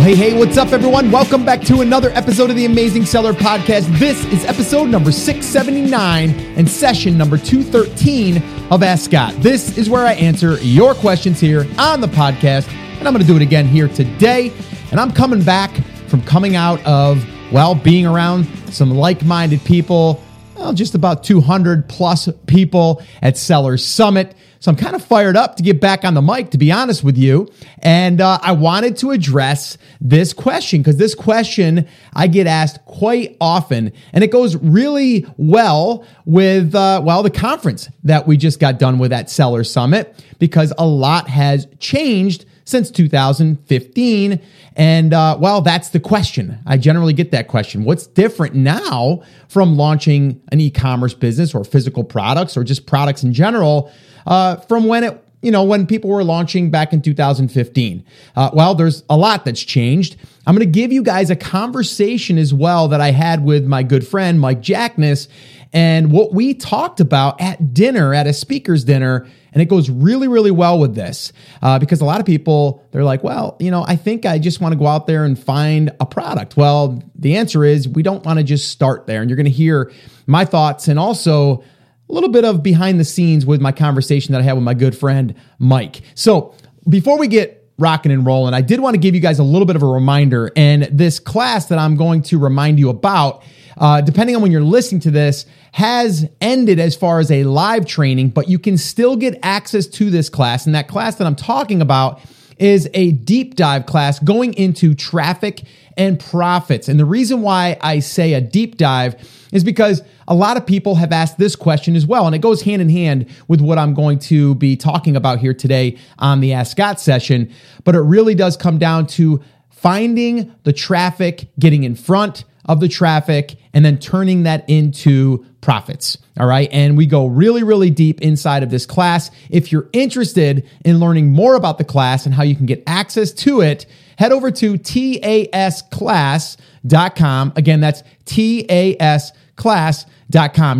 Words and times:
Hey, 0.00 0.14
hey, 0.14 0.38
what's 0.38 0.56
up, 0.56 0.72
everyone? 0.72 1.10
Welcome 1.10 1.44
back 1.44 1.60
to 1.64 1.82
another 1.82 2.08
episode 2.12 2.48
of 2.48 2.56
the 2.56 2.64
Amazing 2.64 3.04
Seller 3.04 3.34
Podcast. 3.34 3.86
This 3.98 4.24
is 4.32 4.46
episode 4.46 4.88
number 4.88 5.12
679 5.12 6.30
and 6.56 6.66
session 6.66 7.18
number 7.18 7.36
213 7.36 8.42
of 8.70 8.82
Ask 8.82 9.04
Scott. 9.04 9.34
This 9.42 9.76
is 9.76 9.90
where 9.90 10.06
I 10.06 10.14
answer 10.14 10.56
your 10.62 10.94
questions 10.94 11.38
here 11.38 11.66
on 11.76 12.00
the 12.00 12.06
podcast, 12.06 12.66
and 12.98 13.06
I'm 13.06 13.12
going 13.12 13.20
to 13.20 13.26
do 13.26 13.36
it 13.36 13.42
again 13.42 13.66
here 13.66 13.88
today. 13.88 14.54
And 14.90 14.98
I'm 14.98 15.12
coming 15.12 15.42
back 15.42 15.70
from 16.08 16.22
coming 16.22 16.56
out 16.56 16.82
of, 16.86 17.22
well, 17.52 17.74
being 17.74 18.06
around 18.06 18.46
some 18.72 18.90
like 18.92 19.22
minded 19.22 19.62
people, 19.66 20.24
well, 20.56 20.72
just 20.72 20.94
about 20.94 21.24
200 21.24 21.90
plus 21.90 22.26
people 22.46 23.02
at 23.20 23.36
Sellers 23.36 23.84
Summit. 23.84 24.34
So 24.60 24.70
I'm 24.70 24.76
kind 24.76 24.94
of 24.94 25.02
fired 25.02 25.38
up 25.38 25.56
to 25.56 25.62
get 25.62 25.80
back 25.80 26.04
on 26.04 26.12
the 26.12 26.20
mic, 26.20 26.50
to 26.50 26.58
be 26.58 26.70
honest 26.70 27.02
with 27.02 27.16
you. 27.16 27.48
And 27.78 28.20
uh, 28.20 28.38
I 28.42 28.52
wanted 28.52 28.98
to 28.98 29.10
address 29.10 29.78
this 30.02 30.34
question 30.34 30.80
because 30.80 30.98
this 30.98 31.14
question 31.14 31.88
I 32.12 32.26
get 32.26 32.46
asked 32.46 32.84
quite 32.84 33.38
often, 33.40 33.90
and 34.12 34.22
it 34.22 34.30
goes 34.30 34.56
really 34.56 35.26
well 35.38 36.04
with, 36.26 36.74
uh, 36.74 37.00
well, 37.02 37.22
the 37.22 37.30
conference 37.30 37.88
that 38.04 38.26
we 38.26 38.36
just 38.36 38.60
got 38.60 38.78
done 38.78 38.98
with 38.98 39.14
at 39.14 39.30
Seller 39.30 39.64
Summit 39.64 40.22
because 40.38 40.74
a 40.76 40.86
lot 40.86 41.26
has 41.28 41.66
changed 41.78 42.44
since 42.64 42.90
2015. 42.90 44.40
And 44.76 45.14
uh, 45.14 45.36
well, 45.40 45.60
that's 45.60 45.90
the 45.90 46.00
question. 46.00 46.58
I 46.66 46.76
generally 46.76 47.12
get 47.12 47.30
that 47.32 47.48
question. 47.48 47.84
What's 47.84 48.06
different 48.06 48.54
now 48.54 49.22
from 49.48 49.76
launching 49.76 50.40
an 50.52 50.60
e 50.60 50.70
commerce 50.70 51.14
business 51.14 51.54
or 51.54 51.64
physical 51.64 52.04
products 52.04 52.56
or 52.56 52.64
just 52.64 52.86
products 52.86 53.22
in 53.22 53.32
general 53.32 53.90
uh, 54.26 54.56
from 54.56 54.86
when 54.86 55.04
it 55.04 55.24
you 55.42 55.50
know, 55.50 55.64
when 55.64 55.86
people 55.86 56.10
were 56.10 56.22
launching 56.22 56.70
back 56.70 56.92
in 56.92 57.00
2015. 57.00 58.04
Uh, 58.36 58.50
well, 58.52 58.74
there's 58.74 59.02
a 59.08 59.16
lot 59.16 59.44
that's 59.44 59.62
changed. 59.62 60.16
I'm 60.46 60.54
going 60.54 60.66
to 60.66 60.70
give 60.70 60.92
you 60.92 61.02
guys 61.02 61.30
a 61.30 61.36
conversation 61.36 62.36
as 62.36 62.52
well 62.52 62.88
that 62.88 63.00
I 63.00 63.10
had 63.10 63.44
with 63.44 63.64
my 63.66 63.82
good 63.82 64.06
friend, 64.06 64.38
Mike 64.38 64.60
Jackness, 64.60 65.28
and 65.72 66.12
what 66.12 66.34
we 66.34 66.52
talked 66.54 67.00
about 67.00 67.40
at 67.40 67.72
dinner, 67.72 68.12
at 68.12 68.26
a 68.26 68.32
speaker's 68.32 68.84
dinner. 68.84 69.26
And 69.52 69.62
it 69.62 69.66
goes 69.66 69.90
really, 69.90 70.28
really 70.28 70.50
well 70.50 70.78
with 70.78 70.94
this 70.94 71.32
uh, 71.62 71.78
because 71.78 72.00
a 72.00 72.04
lot 72.04 72.20
of 72.20 72.26
people, 72.26 72.86
they're 72.92 73.04
like, 73.04 73.24
well, 73.24 73.56
you 73.58 73.70
know, 73.70 73.84
I 73.86 73.96
think 73.96 74.26
I 74.26 74.38
just 74.38 74.60
want 74.60 74.72
to 74.72 74.78
go 74.78 74.86
out 74.86 75.06
there 75.06 75.24
and 75.24 75.38
find 75.38 75.90
a 76.00 76.06
product. 76.06 76.56
Well, 76.56 77.02
the 77.14 77.36
answer 77.36 77.64
is 77.64 77.88
we 77.88 78.02
don't 78.02 78.24
want 78.24 78.38
to 78.38 78.44
just 78.44 78.68
start 78.68 79.06
there. 79.06 79.20
And 79.20 79.30
you're 79.30 79.36
going 79.36 79.44
to 79.44 79.50
hear 79.50 79.92
my 80.26 80.44
thoughts 80.44 80.88
and 80.88 80.98
also 80.98 81.64
a 82.08 82.12
little 82.12 82.30
bit 82.30 82.44
of 82.44 82.62
behind 82.62 82.98
the 82.98 83.04
scenes 83.04 83.46
with 83.46 83.60
my 83.60 83.72
conversation 83.72 84.32
that 84.32 84.40
I 84.40 84.44
had 84.44 84.54
with 84.54 84.64
my 84.64 84.74
good 84.74 84.96
friend 84.96 85.34
Mike. 85.58 86.02
So 86.14 86.54
before 86.88 87.18
we 87.18 87.28
get 87.28 87.68
rocking 87.78 88.12
and 88.12 88.26
rolling, 88.26 88.54
I 88.54 88.60
did 88.60 88.80
want 88.80 88.94
to 88.94 88.98
give 88.98 89.14
you 89.14 89.20
guys 89.20 89.38
a 89.38 89.44
little 89.44 89.66
bit 89.66 89.76
of 89.76 89.82
a 89.82 89.86
reminder. 89.86 90.50
And 90.56 90.84
this 90.84 91.18
class 91.18 91.66
that 91.66 91.78
I'm 91.78 91.96
going 91.96 92.22
to 92.22 92.38
remind 92.38 92.78
you 92.78 92.90
about, 92.90 93.42
uh, 93.80 94.00
depending 94.02 94.36
on 94.36 94.42
when 94.42 94.52
you're 94.52 94.62
listening 94.62 95.00
to 95.00 95.10
this, 95.10 95.46
has 95.72 96.28
ended 96.40 96.78
as 96.78 96.94
far 96.94 97.18
as 97.18 97.30
a 97.30 97.44
live 97.44 97.86
training, 97.86 98.28
but 98.28 98.48
you 98.48 98.58
can 98.58 98.76
still 98.76 99.16
get 99.16 99.38
access 99.42 99.86
to 99.86 100.10
this 100.10 100.28
class. 100.28 100.66
And 100.66 100.74
that 100.74 100.86
class 100.86 101.16
that 101.16 101.26
I'm 101.26 101.36
talking 101.36 101.80
about 101.80 102.20
is 102.58 102.90
a 102.92 103.12
deep 103.12 103.54
dive 103.54 103.86
class 103.86 104.18
going 104.18 104.52
into 104.54 104.94
traffic 104.94 105.62
and 105.96 106.20
profits. 106.20 106.88
And 106.88 107.00
the 107.00 107.06
reason 107.06 107.40
why 107.40 107.78
I 107.80 108.00
say 108.00 108.34
a 108.34 108.40
deep 108.40 108.76
dive 108.76 109.16
is 109.50 109.64
because 109.64 110.02
a 110.28 110.34
lot 110.34 110.58
of 110.58 110.66
people 110.66 110.96
have 110.96 111.10
asked 111.10 111.38
this 111.38 111.56
question 111.56 111.96
as 111.96 112.06
well. 112.06 112.26
And 112.26 112.34
it 112.34 112.40
goes 112.40 112.62
hand 112.62 112.82
in 112.82 112.90
hand 112.90 113.28
with 113.48 113.62
what 113.62 113.78
I'm 113.78 113.94
going 113.94 114.18
to 114.20 114.54
be 114.56 114.76
talking 114.76 115.16
about 115.16 115.38
here 115.38 115.54
today 115.54 115.96
on 116.18 116.40
the 116.40 116.52
Ask 116.52 116.72
Scott 116.72 117.00
session. 117.00 117.50
But 117.84 117.94
it 117.94 118.00
really 118.00 118.34
does 118.34 118.56
come 118.58 118.78
down 118.78 119.06
to 119.08 119.42
finding 119.70 120.54
the 120.64 120.72
traffic, 120.72 121.48
getting 121.58 121.84
in 121.84 121.94
front 121.94 122.44
of 122.66 122.80
the 122.80 122.88
traffic, 122.88 123.56
and 123.72 123.84
then 123.84 123.98
turning 123.98 124.42
that 124.44 124.68
into 124.68 125.44
profits. 125.60 126.18
All 126.38 126.46
right. 126.46 126.68
And 126.72 126.96
we 126.96 127.06
go 127.06 127.26
really, 127.26 127.62
really 127.62 127.90
deep 127.90 128.20
inside 128.20 128.62
of 128.62 128.70
this 128.70 128.86
class. 128.86 129.30
If 129.50 129.72
you're 129.72 129.88
interested 129.92 130.68
in 130.84 131.00
learning 131.00 131.30
more 131.30 131.54
about 131.54 131.78
the 131.78 131.84
class 131.84 132.26
and 132.26 132.34
how 132.34 132.42
you 132.42 132.56
can 132.56 132.66
get 132.66 132.82
access 132.86 133.32
to 133.32 133.60
it, 133.60 133.86
head 134.16 134.32
over 134.32 134.50
to 134.50 134.74
tasclass.com. 134.74 137.52
Again, 137.56 137.80
that's 137.80 138.02
tasclass.com. 138.24 139.39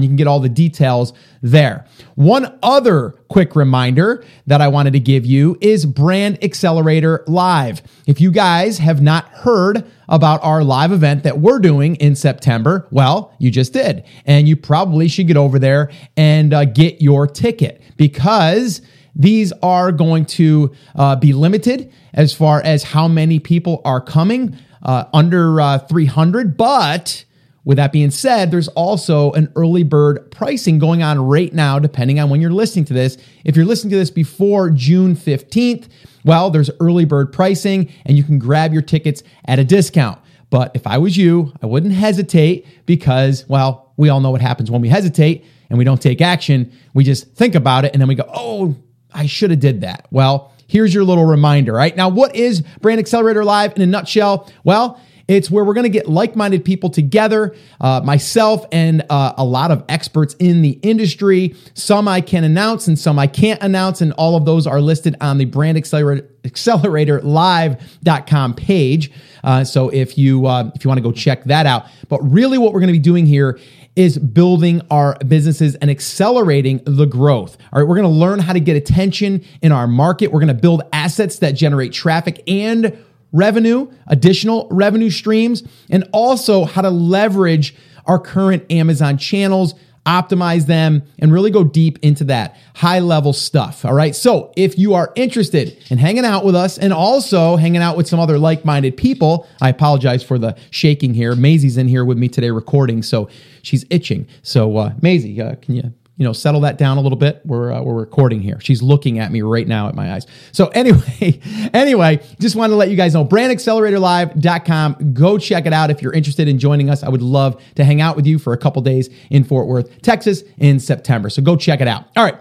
You 0.02 0.08
can 0.08 0.16
get 0.16 0.26
all 0.26 0.40
the 0.40 0.48
details 0.48 1.12
there. 1.42 1.86
One 2.14 2.58
other 2.62 3.10
quick 3.28 3.56
reminder 3.56 4.24
that 4.46 4.60
I 4.60 4.68
wanted 4.68 4.92
to 4.92 5.00
give 5.00 5.24
you 5.24 5.56
is 5.60 5.86
Brand 5.86 6.42
Accelerator 6.42 7.24
Live. 7.26 7.82
If 8.06 8.20
you 8.20 8.30
guys 8.30 8.78
have 8.78 9.00
not 9.00 9.28
heard 9.28 9.84
about 10.08 10.42
our 10.42 10.64
live 10.64 10.92
event 10.92 11.22
that 11.24 11.38
we're 11.38 11.58
doing 11.58 11.96
in 11.96 12.16
September, 12.16 12.86
well, 12.90 13.34
you 13.38 13.50
just 13.50 13.72
did. 13.72 14.04
And 14.26 14.48
you 14.48 14.56
probably 14.56 15.08
should 15.08 15.26
get 15.26 15.36
over 15.36 15.58
there 15.58 15.90
and 16.16 16.52
uh, 16.52 16.64
get 16.64 17.00
your 17.00 17.26
ticket 17.26 17.82
because 17.96 18.82
these 19.14 19.52
are 19.62 19.92
going 19.92 20.24
to 20.24 20.72
uh, 20.94 21.16
be 21.16 21.32
limited 21.32 21.92
as 22.14 22.32
far 22.32 22.62
as 22.62 22.82
how 22.82 23.08
many 23.08 23.38
people 23.38 23.82
are 23.84 24.00
coming, 24.00 24.56
uh, 24.82 25.04
under 25.12 25.60
uh, 25.60 25.78
300. 25.78 26.56
But 26.56 27.24
with 27.64 27.76
that 27.76 27.92
being 27.92 28.10
said, 28.10 28.50
there's 28.50 28.68
also 28.68 29.32
an 29.32 29.52
early 29.54 29.82
bird 29.82 30.30
pricing 30.30 30.78
going 30.78 31.02
on 31.02 31.18
right 31.20 31.52
now, 31.52 31.78
depending 31.78 32.18
on 32.18 32.30
when 32.30 32.40
you're 32.40 32.50
listening 32.50 32.84
to 32.86 32.94
this. 32.94 33.18
If 33.44 33.56
you're 33.56 33.66
listening 33.66 33.90
to 33.90 33.96
this 33.96 34.10
before 34.10 34.70
June 34.70 35.14
15th, 35.14 35.88
well, 36.24 36.50
there's 36.50 36.70
early 36.80 37.04
bird 37.04 37.32
pricing 37.32 37.92
and 38.06 38.16
you 38.16 38.24
can 38.24 38.38
grab 38.38 38.72
your 38.72 38.82
tickets 38.82 39.22
at 39.44 39.58
a 39.58 39.64
discount. 39.64 40.18
But 40.48 40.72
if 40.74 40.86
I 40.86 40.98
was 40.98 41.16
you, 41.16 41.52
I 41.62 41.66
wouldn't 41.66 41.92
hesitate 41.92 42.66
because, 42.86 43.48
well, 43.48 43.92
we 43.96 44.08
all 44.08 44.20
know 44.20 44.30
what 44.30 44.40
happens 44.40 44.70
when 44.70 44.80
we 44.80 44.88
hesitate 44.88 45.44
and 45.68 45.78
we 45.78 45.84
don't 45.84 46.02
take 46.02 46.20
action. 46.20 46.72
We 46.94 47.04
just 47.04 47.34
think 47.34 47.54
about 47.54 47.84
it 47.84 47.92
and 47.92 48.00
then 48.00 48.08
we 48.08 48.14
go, 48.14 48.28
oh, 48.28 48.74
I 49.12 49.26
should 49.26 49.50
have 49.50 49.60
did 49.60 49.82
that. 49.82 50.06
Well, 50.10 50.52
here's 50.66 50.94
your 50.94 51.04
little 51.04 51.26
reminder, 51.26 51.72
right? 51.72 51.96
Now, 51.96 52.08
what 52.08 52.34
is 52.34 52.62
Brand 52.80 53.00
Accelerator 53.00 53.44
Live 53.44 53.74
in 53.76 53.82
a 53.82 53.86
nutshell? 53.86 54.50
Well, 54.64 55.00
it's 55.30 55.50
where 55.50 55.64
we're 55.64 55.74
going 55.74 55.84
to 55.84 55.90
get 55.90 56.08
like 56.08 56.34
minded 56.34 56.64
people 56.64 56.90
together, 56.90 57.54
uh, 57.80 58.00
myself 58.04 58.66
and 58.72 59.04
uh, 59.10 59.34
a 59.36 59.44
lot 59.44 59.70
of 59.70 59.84
experts 59.88 60.34
in 60.40 60.62
the 60.62 60.72
industry. 60.82 61.54
Some 61.74 62.08
I 62.08 62.20
can 62.20 62.42
announce 62.42 62.88
and 62.88 62.98
some 62.98 63.16
I 63.18 63.28
can't 63.28 63.62
announce. 63.62 64.00
And 64.00 64.12
all 64.14 64.36
of 64.36 64.44
those 64.44 64.66
are 64.66 64.80
listed 64.80 65.14
on 65.20 65.38
the 65.38 65.44
Brand 65.44 65.78
Accelerator, 65.78 66.28
acceleratorlive.com 66.42 68.54
page. 68.54 69.12
Uh, 69.44 69.62
so 69.62 69.88
if 69.90 70.18
you 70.18 70.46
uh, 70.46 70.72
if 70.74 70.84
you 70.84 70.88
want 70.88 70.98
to 70.98 71.02
go 71.02 71.12
check 71.12 71.44
that 71.44 71.64
out, 71.64 71.86
but 72.08 72.18
really 72.20 72.58
what 72.58 72.72
we're 72.72 72.80
going 72.80 72.88
to 72.88 72.92
be 72.92 72.98
doing 72.98 73.24
here 73.24 73.58
is 73.96 74.18
building 74.18 74.82
our 74.90 75.16
businesses 75.26 75.74
and 75.76 75.90
accelerating 75.90 76.80
the 76.84 77.06
growth. 77.06 77.56
All 77.72 77.80
right, 77.80 77.88
we're 77.88 77.96
going 77.96 78.12
to 78.12 78.18
learn 78.18 78.38
how 78.38 78.52
to 78.52 78.60
get 78.60 78.76
attention 78.76 79.44
in 79.62 79.72
our 79.72 79.86
market. 79.86 80.32
We're 80.32 80.40
going 80.40 80.48
to 80.48 80.54
build 80.54 80.82
assets 80.92 81.38
that 81.38 81.52
generate 81.52 81.92
traffic 81.92 82.42
and 82.46 82.96
revenue, 83.32 83.90
additional 84.06 84.68
revenue 84.70 85.10
streams, 85.10 85.62
and 85.88 86.08
also 86.12 86.64
how 86.64 86.82
to 86.82 86.90
leverage 86.90 87.74
our 88.06 88.18
current 88.18 88.64
Amazon 88.70 89.18
channels, 89.18 89.74
optimize 90.06 90.66
them, 90.66 91.02
and 91.18 91.32
really 91.32 91.50
go 91.50 91.62
deep 91.62 91.98
into 92.02 92.24
that 92.24 92.56
high 92.74 92.98
level 92.98 93.32
stuff. 93.32 93.84
All 93.84 93.92
right. 93.92 94.16
So 94.16 94.52
if 94.56 94.78
you 94.78 94.94
are 94.94 95.12
interested 95.14 95.76
in 95.90 95.98
hanging 95.98 96.24
out 96.24 96.44
with 96.44 96.54
us 96.54 96.78
and 96.78 96.92
also 96.92 97.56
hanging 97.56 97.82
out 97.82 97.96
with 97.96 98.08
some 98.08 98.18
other 98.18 98.38
like 98.38 98.64
minded 98.64 98.96
people, 98.96 99.46
I 99.60 99.68
apologize 99.68 100.22
for 100.22 100.38
the 100.38 100.56
shaking 100.70 101.14
here. 101.14 101.36
Maisie's 101.36 101.76
in 101.76 101.86
here 101.86 102.04
with 102.04 102.18
me 102.18 102.28
today 102.28 102.50
recording, 102.50 103.02
so 103.02 103.28
she's 103.62 103.84
itching. 103.90 104.26
So, 104.42 104.76
uh, 104.78 104.94
Maisie, 105.02 105.40
uh, 105.40 105.56
can 105.56 105.74
you 105.74 105.92
you 106.20 106.24
know, 106.24 106.34
settle 106.34 106.60
that 106.60 106.76
down 106.76 106.98
a 106.98 107.00
little 107.00 107.16
bit. 107.16 107.40
We're 107.46 107.72
uh, 107.72 107.80
we're 107.80 107.94
recording 107.94 108.42
here. 108.42 108.60
She's 108.60 108.82
looking 108.82 109.18
at 109.18 109.32
me 109.32 109.40
right 109.40 109.66
now 109.66 109.88
at 109.88 109.94
my 109.94 110.12
eyes. 110.12 110.26
So 110.52 110.66
anyway, 110.68 111.40
anyway, 111.72 112.20
just 112.38 112.56
wanted 112.56 112.72
to 112.72 112.76
let 112.76 112.90
you 112.90 112.96
guys 112.96 113.14
know 113.14 113.24
brandacceleratorlive.com. 113.24 115.14
Go 115.14 115.38
check 115.38 115.64
it 115.64 115.72
out 115.72 115.90
if 115.90 116.02
you're 116.02 116.12
interested 116.12 116.46
in 116.46 116.58
joining 116.58 116.90
us. 116.90 117.02
I 117.02 117.08
would 117.08 117.22
love 117.22 117.62
to 117.76 117.84
hang 117.84 118.02
out 118.02 118.16
with 118.16 118.26
you 118.26 118.38
for 118.38 118.52
a 118.52 118.58
couple 118.58 118.82
days 118.82 119.08
in 119.30 119.44
Fort 119.44 119.66
Worth, 119.66 120.02
Texas 120.02 120.42
in 120.58 120.78
September. 120.78 121.30
So 121.30 121.40
go 121.40 121.56
check 121.56 121.80
it 121.80 121.88
out. 121.88 122.04
All 122.14 122.24
right. 122.24 122.36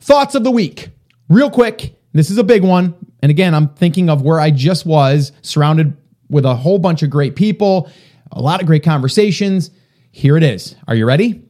Thoughts 0.00 0.34
of 0.34 0.42
the 0.42 0.50
week. 0.50 0.88
Real 1.28 1.50
quick. 1.50 2.00
This 2.14 2.30
is 2.30 2.38
a 2.38 2.44
big 2.44 2.64
one. 2.64 2.94
And 3.20 3.28
again, 3.28 3.54
I'm 3.54 3.68
thinking 3.68 4.08
of 4.08 4.22
where 4.22 4.40
I 4.40 4.50
just 4.50 4.86
was 4.86 5.32
surrounded 5.42 5.94
with 6.30 6.46
a 6.46 6.54
whole 6.54 6.78
bunch 6.78 7.02
of 7.02 7.10
great 7.10 7.36
people, 7.36 7.90
a 8.32 8.40
lot 8.40 8.62
of 8.62 8.66
great 8.66 8.82
conversations. 8.82 9.70
Here 10.10 10.38
it 10.38 10.42
is. 10.42 10.74
Are 10.88 10.94
you 10.94 11.04
ready? 11.04 11.49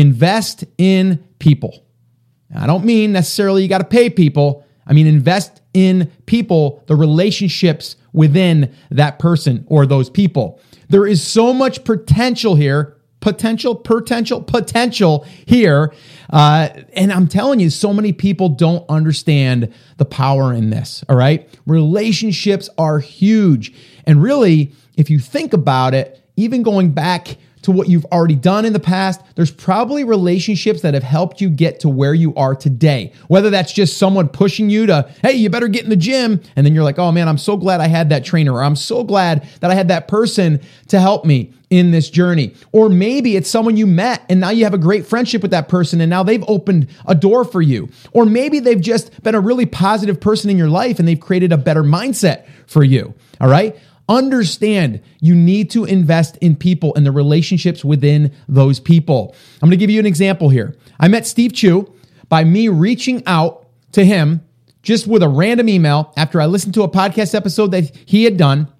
Invest 0.00 0.64
in 0.78 1.24
people. 1.38 1.84
Now, 2.50 2.64
I 2.64 2.66
don't 2.66 2.84
mean 2.84 3.12
necessarily 3.12 3.62
you 3.62 3.68
got 3.68 3.78
to 3.78 3.84
pay 3.84 4.10
people. 4.10 4.64
I 4.86 4.92
mean, 4.92 5.06
invest 5.06 5.62
in 5.72 6.10
people, 6.26 6.84
the 6.86 6.94
relationships 6.94 7.96
within 8.12 8.74
that 8.90 9.18
person 9.18 9.64
or 9.68 9.86
those 9.86 10.10
people. 10.10 10.60
There 10.88 11.06
is 11.06 11.22
so 11.22 11.52
much 11.52 11.82
potential 11.84 12.54
here. 12.54 12.96
potential, 13.20 13.74
potential, 13.74 14.40
potential 14.40 15.26
here. 15.46 15.92
Uh, 16.30 16.68
and 16.92 17.12
I'm 17.12 17.26
telling 17.26 17.58
you, 17.58 17.70
so 17.70 17.92
many 17.92 18.12
people 18.12 18.50
don't 18.50 18.84
understand 18.88 19.72
the 19.96 20.04
power 20.04 20.52
in 20.52 20.70
this. 20.70 21.02
All 21.08 21.16
right. 21.16 21.48
Relationships 21.66 22.68
are 22.78 23.00
huge. 23.00 23.74
And 24.04 24.22
really, 24.22 24.72
if 24.96 25.10
you 25.10 25.18
think 25.18 25.52
about 25.52 25.92
it, 25.92 26.22
even 26.36 26.62
going 26.62 26.92
back 26.92 27.36
to 27.62 27.72
what 27.72 27.88
you've 27.88 28.04
already 28.06 28.36
done 28.36 28.64
in 28.64 28.72
the 28.72 28.80
past, 28.80 29.20
there's 29.34 29.50
probably 29.50 30.04
relationships 30.04 30.82
that 30.82 30.94
have 30.94 31.02
helped 31.02 31.40
you 31.40 31.50
get 31.50 31.80
to 31.80 31.88
where 31.88 32.14
you 32.14 32.34
are 32.34 32.54
today. 32.54 33.12
Whether 33.28 33.50
that's 33.50 33.72
just 33.72 33.98
someone 33.98 34.28
pushing 34.28 34.70
you 34.70 34.86
to, 34.86 35.10
hey, 35.22 35.32
you 35.32 35.50
better 35.50 35.68
get 35.68 35.84
in 35.84 35.90
the 35.90 35.96
gym. 35.96 36.40
And 36.54 36.64
then 36.64 36.74
you're 36.74 36.84
like, 36.84 36.98
oh 36.98 37.10
man, 37.12 37.28
I'm 37.28 37.38
so 37.38 37.56
glad 37.56 37.80
I 37.80 37.88
had 37.88 38.10
that 38.10 38.24
trainer, 38.24 38.52
or 38.52 38.62
I'm 38.62 38.76
so 38.76 39.02
glad 39.02 39.48
that 39.60 39.70
I 39.70 39.74
had 39.74 39.88
that 39.88 40.08
person 40.08 40.60
to 40.88 41.00
help 41.00 41.24
me 41.24 41.52
in 41.70 41.90
this 41.90 42.10
journey. 42.10 42.54
Or 42.72 42.88
maybe 42.88 43.36
it's 43.36 43.50
someone 43.50 43.76
you 43.76 43.86
met 43.86 44.24
and 44.28 44.40
now 44.40 44.50
you 44.50 44.64
have 44.64 44.74
a 44.74 44.78
great 44.78 45.06
friendship 45.06 45.42
with 45.42 45.50
that 45.50 45.68
person 45.68 46.00
and 46.00 46.08
now 46.08 46.22
they've 46.22 46.44
opened 46.46 46.88
a 47.06 47.14
door 47.14 47.44
for 47.44 47.60
you. 47.60 47.88
Or 48.12 48.24
maybe 48.24 48.60
they've 48.60 48.80
just 48.80 49.22
been 49.22 49.34
a 49.34 49.40
really 49.40 49.66
positive 49.66 50.20
person 50.20 50.50
in 50.50 50.56
your 50.56 50.68
life 50.68 50.98
and 50.98 51.08
they've 51.08 51.18
created 51.18 51.52
a 51.52 51.58
better 51.58 51.82
mindset 51.82 52.46
for 52.66 52.84
you. 52.84 53.14
All 53.40 53.48
right. 53.48 53.76
Understand 54.08 55.02
you 55.20 55.34
need 55.34 55.70
to 55.70 55.84
invest 55.84 56.36
in 56.36 56.54
people 56.54 56.94
and 56.94 57.04
the 57.04 57.10
relationships 57.10 57.84
within 57.84 58.32
those 58.48 58.78
people. 58.78 59.34
I'm 59.60 59.70
to 59.70 59.76
give 59.76 59.90
you 59.90 59.98
an 59.98 60.06
example 60.06 60.48
here. 60.48 60.76
I 61.00 61.08
met 61.08 61.26
Steve 61.26 61.52
Chou 61.52 61.92
by 62.28 62.44
me 62.44 62.68
reaching 62.68 63.22
out 63.26 63.66
to 63.92 64.04
him 64.04 64.42
just 64.82 65.08
with 65.08 65.22
a 65.22 65.28
random 65.28 65.68
email 65.68 66.12
after 66.16 66.40
I 66.40 66.46
listened 66.46 66.74
to 66.74 66.82
a 66.82 66.88
podcast 66.88 67.34
episode 67.34 67.72
that 67.72 67.94
he 68.06 68.22
had 68.22 68.36
done 68.36 68.72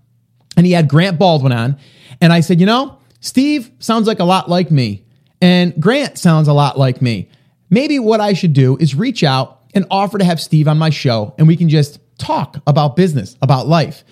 and 0.56 0.64
he 0.64 0.72
had 0.72 0.88
Grant 0.88 1.18
Baldwin 1.18 1.52
on. 1.52 1.76
And 2.20 2.32
I 2.32 2.40
said, 2.40 2.60
you 2.60 2.66
know, 2.66 2.98
Steve 3.20 3.70
sounds 3.80 4.06
like 4.06 4.20
a 4.20 4.24
lot 4.24 4.48
like 4.48 4.70
me 4.70 5.04
and 5.40 5.74
Grant 5.80 6.18
sounds 6.18 6.46
a 6.46 6.52
lot 6.52 6.78
like 6.78 7.02
me. 7.02 7.28
Maybe 7.68 7.98
what 7.98 8.20
I 8.20 8.32
should 8.32 8.52
do 8.52 8.76
is 8.76 8.94
reach 8.94 9.24
out 9.24 9.62
and 9.74 9.84
offer 9.90 10.18
to 10.18 10.24
have 10.24 10.40
Steve 10.40 10.68
on 10.68 10.78
my 10.78 10.90
show 10.90 11.34
and 11.36 11.48
we 11.48 11.56
can 11.56 11.68
just 11.68 11.98
talk 12.18 12.58
about 12.66 12.94
business, 12.94 13.36
about 13.42 13.66
life. 13.66 14.04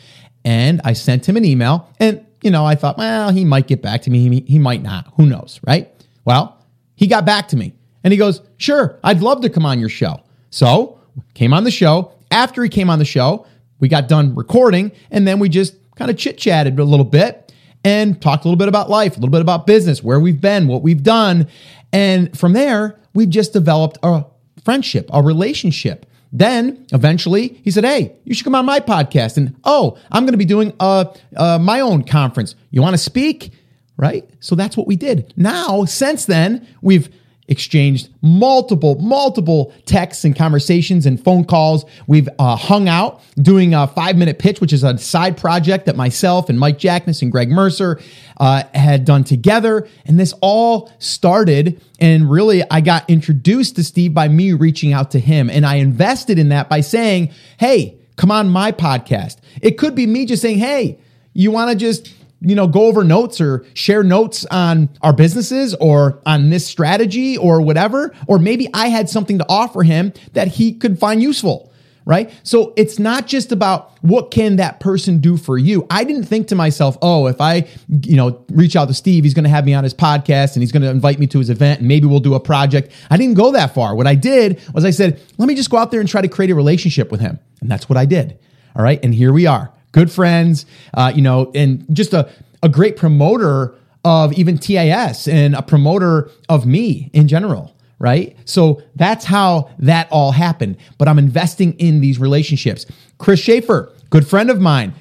And 0.44 0.81
I 0.85 0.93
sent 0.93 1.29
him 1.29 1.37
an 1.37 1.44
email. 1.44 1.88
And, 1.99 2.25
you 2.43 2.50
know, 2.50 2.64
I 2.64 2.75
thought, 2.75 2.99
well, 2.99 3.31
he 3.31 3.44
might 3.44 3.67
get 3.67 3.82
back 3.82 4.02
to 4.02 4.11
me. 4.11 4.29
He, 4.29 4.41
he 4.46 4.58
might 4.58 4.82
not. 4.82 5.12
Who 5.17 5.26
knows, 5.26 5.61
right? 5.67 5.91
Well, 6.25 6.58
he 6.94 7.06
got 7.06 7.25
back 7.25 7.49
to 7.49 7.56
me 7.56 7.75
and 8.02 8.12
he 8.12 8.19
goes, 8.19 8.41
sure, 8.58 8.99
I'd 9.02 9.20
love 9.20 9.41
to 9.43 9.50
come 9.50 9.64
on 9.67 9.79
your 9.81 9.88
show. 9.88 10.20
So 10.50 11.00
came 11.35 11.52
on 11.52 11.64
the 11.64 11.70
show. 11.70 12.12
After 12.31 12.62
he 12.62 12.69
came 12.69 12.91
on 12.91 12.99
the 12.99 13.05
show, 13.05 13.46
we 13.81 13.88
got 13.88 14.08
done 14.08 14.35
recording 14.35 14.93
and 15.11 15.26
then 15.26 15.38
we 15.38 15.49
just 15.49 15.76
kind 15.96 16.11
of 16.11 16.17
chit 16.17 16.38
chatted 16.38 16.79
a 16.79 16.85
little 16.85 17.05
bit 17.05 17.52
and 17.85 18.20
talked 18.20 18.44
a 18.44 18.49
little 18.49 18.58
bit 18.58 18.69
about 18.69 18.88
life, 18.88 19.12
a 19.12 19.17
little 19.17 19.31
bit 19.31 19.43
about 19.43 19.67
business, 19.67 20.02
where 20.02 20.19
we've 20.19 20.41
been, 20.41 20.67
what 20.67 20.82
we've 20.82 21.02
done. 21.02 21.49
And 21.93 22.37
from 22.37 22.55
there, 22.55 22.99
we've 23.14 23.29
just 23.29 23.52
developed 23.52 23.99
a 24.02 24.25
friendship, 24.64 25.08
a 25.12 25.23
relationship. 25.23 26.06
Then 26.35 26.85
eventually 26.93 27.61
he 27.63 27.71
said, 27.71 27.85
Hey, 27.85 28.13
you 28.25 28.35
should 28.35 28.45
come 28.45 28.57
on 28.57 28.67
my 28.67 28.81
podcast. 28.81 29.37
And 29.37 29.55
oh, 29.63 29.97
I'm 30.11 30.25
going 30.25 30.33
to 30.33 30.39
be 30.39 30.45
doing 30.45 30.73
uh, 30.81 31.05
uh, 31.37 31.59
my 31.61 31.79
own 31.81 32.03
conference. 32.03 32.57
You 32.71 32.83
want 32.83 32.95
to 32.95 32.99
speak? 32.99 33.53
Right? 33.97 34.29
So 34.41 34.57
that's 34.57 34.77
what 34.77 34.89
we 34.89 34.97
did. 34.97 35.33
Now, 35.37 35.85
since 35.85 36.27
then, 36.27 36.67
we've 36.83 37.09
exchanged 37.49 38.08
multiple, 38.23 38.96
multiple 38.96 39.73
texts 39.85 40.25
and 40.25 40.35
conversations 40.35 41.05
and 41.06 41.23
phone 41.23 41.44
calls. 41.44 41.85
We've 42.06 42.29
uh, 42.38 42.56
hung 42.56 42.88
out 42.88 43.20
doing 43.37 43.75
a 43.75 43.87
five 43.87 44.17
minute 44.17 44.38
pitch, 44.38 44.61
which 44.61 44.73
is 44.73 44.82
a 44.82 44.96
side 44.99 45.37
project 45.37 45.87
that 45.87 45.96
myself 45.96 46.49
and 46.49 46.58
Mike 46.58 46.79
Jackness 46.79 47.23
and 47.23 47.31
Greg 47.31 47.50
Mercer 47.50 48.00
uh, 48.38 48.64
had 48.75 49.05
done 49.05 49.25
together. 49.25 49.87
And 50.06 50.19
this 50.19 50.32
all 50.41 50.91
started. 50.99 51.81
And 52.00 52.31
really, 52.31 52.62
I 52.70 52.81
got 52.81 53.08
introduced 53.08 53.76
to 53.76 53.85
Steve 53.85 54.14
by 54.14 54.29
me 54.29 54.52
reaching 54.52 54.93
out 54.93 55.11
to 55.12 55.20
him. 55.20 55.50
And 55.50 55.67
I 55.67 55.76
invested 55.76 56.38
in 56.38 56.49
that 56.49 56.69
by 56.69 56.81
saying, 56.81 57.32
Hey, 57.58 57.99
come 58.17 58.31
on 58.31 58.49
my 58.49 58.73
podcast. 58.73 59.37
It 59.61 59.73
could 59.73 59.94
be 59.94 60.06
me 60.06 60.25
just 60.25 60.43
saying, 60.43 60.58
Hey, 60.58 60.99
you 61.35 61.50
want 61.50 61.70
to 61.70 61.76
just 61.76 62.12
you 62.44 62.55
know, 62.55 62.67
go 62.67 62.87
over 62.87 63.02
notes 63.02 63.41
or 63.41 63.64
share 63.75 64.02
notes 64.02 64.44
on 64.46 64.91
our 65.02 65.12
businesses 65.12 65.75
or 65.76 66.20
on 66.26 66.50
this 66.50 66.67
strategy 66.67 67.38
or 67.38 67.61
whatever. 67.61 68.14
Or 68.29 68.38
maybe 68.38 68.69
I 68.75 68.88
had 68.88 69.08
something 69.08 69.38
to 69.38 69.46
offer 69.49 69.82
him 69.82 70.12
that 70.35 70.49
he 70.49 70.75
could 70.75 70.99
find 70.99 71.23
useful. 71.23 71.70
Right. 72.06 72.31
So 72.43 72.75
it's 72.76 72.99
not 72.99 73.26
just 73.26 73.50
about 73.50 73.96
what 74.02 74.31
can 74.31 74.56
that 74.56 74.79
person 74.79 75.20
do 75.20 75.38
for 75.38 75.56
you. 75.56 75.87
I 75.88 76.05
didn't 76.05 76.25
think 76.25 76.49
to 76.49 76.55
myself, 76.55 76.99
oh, 77.00 77.29
if 77.29 77.41
I, 77.41 77.67
you 77.88 78.17
know, 78.17 78.44
reach 78.50 78.76
out 78.76 78.88
to 78.88 78.94
Steve, 78.94 79.25
he's 79.25 79.32
going 79.32 79.44
to 79.44 79.50
have 79.50 79.64
me 79.64 79.73
on 79.73 79.85
his 79.85 79.94
podcast 79.94 80.52
and 80.52 80.62
he's 80.62 80.70
going 80.70 80.82
to 80.82 80.91
invite 80.91 81.19
me 81.19 81.26
to 81.29 81.38
his 81.38 81.49
event 81.49 81.79
and 81.79 81.88
maybe 81.88 82.06
we'll 82.06 82.20
do 82.20 82.35
a 82.35 82.41
project. 82.41 82.93
I 83.08 83.17
didn't 83.17 83.37
go 83.37 83.52
that 83.52 83.73
far. 83.73 83.94
What 83.94 84.06
I 84.06 84.17
did 84.17 84.61
was 84.75 84.85
I 84.85 84.91
said, 84.91 85.19
let 85.38 85.49
me 85.49 85.55
just 85.55 85.70
go 85.70 85.79
out 85.79 85.91
there 85.91 86.00
and 86.00 86.06
try 86.06 86.20
to 86.20 86.29
create 86.29 86.50
a 86.50 86.55
relationship 86.55 87.11
with 87.11 87.20
him. 87.20 87.38
And 87.62 87.70
that's 87.70 87.88
what 87.88 87.96
I 87.96 88.05
did. 88.05 88.38
All 88.76 88.82
right. 88.82 89.02
And 89.02 89.14
here 89.14 89.32
we 89.32 89.46
are 89.46 89.73
good 89.94 90.11
friends, 90.11 90.67
uh, 90.94 91.12
you 91.14 91.23
know, 91.23 91.52
and 91.55 91.87
just 91.94 92.12
a, 92.12 92.29
a 92.64 92.69
great 92.69 92.96
promoter 92.96 93.73
of 94.05 94.32
even 94.32 94.58
TAS 94.58 95.29
and 95.29 95.55
a 95.55 95.62
promoter 95.62 96.31
of 96.49 96.67
me 96.67 97.11
in 97.12 97.29
general, 97.29 97.75
right? 98.00 98.37
So 98.44 98.82
that's 98.96 99.25
how 99.25 99.70
that 99.79 100.08
all 100.11 100.32
happened. 100.32 100.79
But 100.99 101.06
I'm 101.06 101.19
investing 101.19 101.75
in 101.75 102.00
these 102.00 102.19
relationships. 102.19 102.87
Chris 103.19 103.38
Schaefer, 103.38 103.93
good 104.11 104.26
friend 104.26 104.50
of 104.50 104.61
mine, 104.61 104.93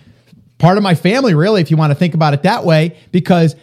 part 0.59 0.77
of 0.77 0.83
my 0.83 0.93
family, 0.93 1.33
really, 1.33 1.59
if 1.59 1.71
you 1.71 1.75
want 1.75 1.89
to 1.89 1.95
think 1.95 2.13
about 2.13 2.35
it 2.35 2.43
that 2.43 2.63
way, 2.63 2.95
because 3.11 3.55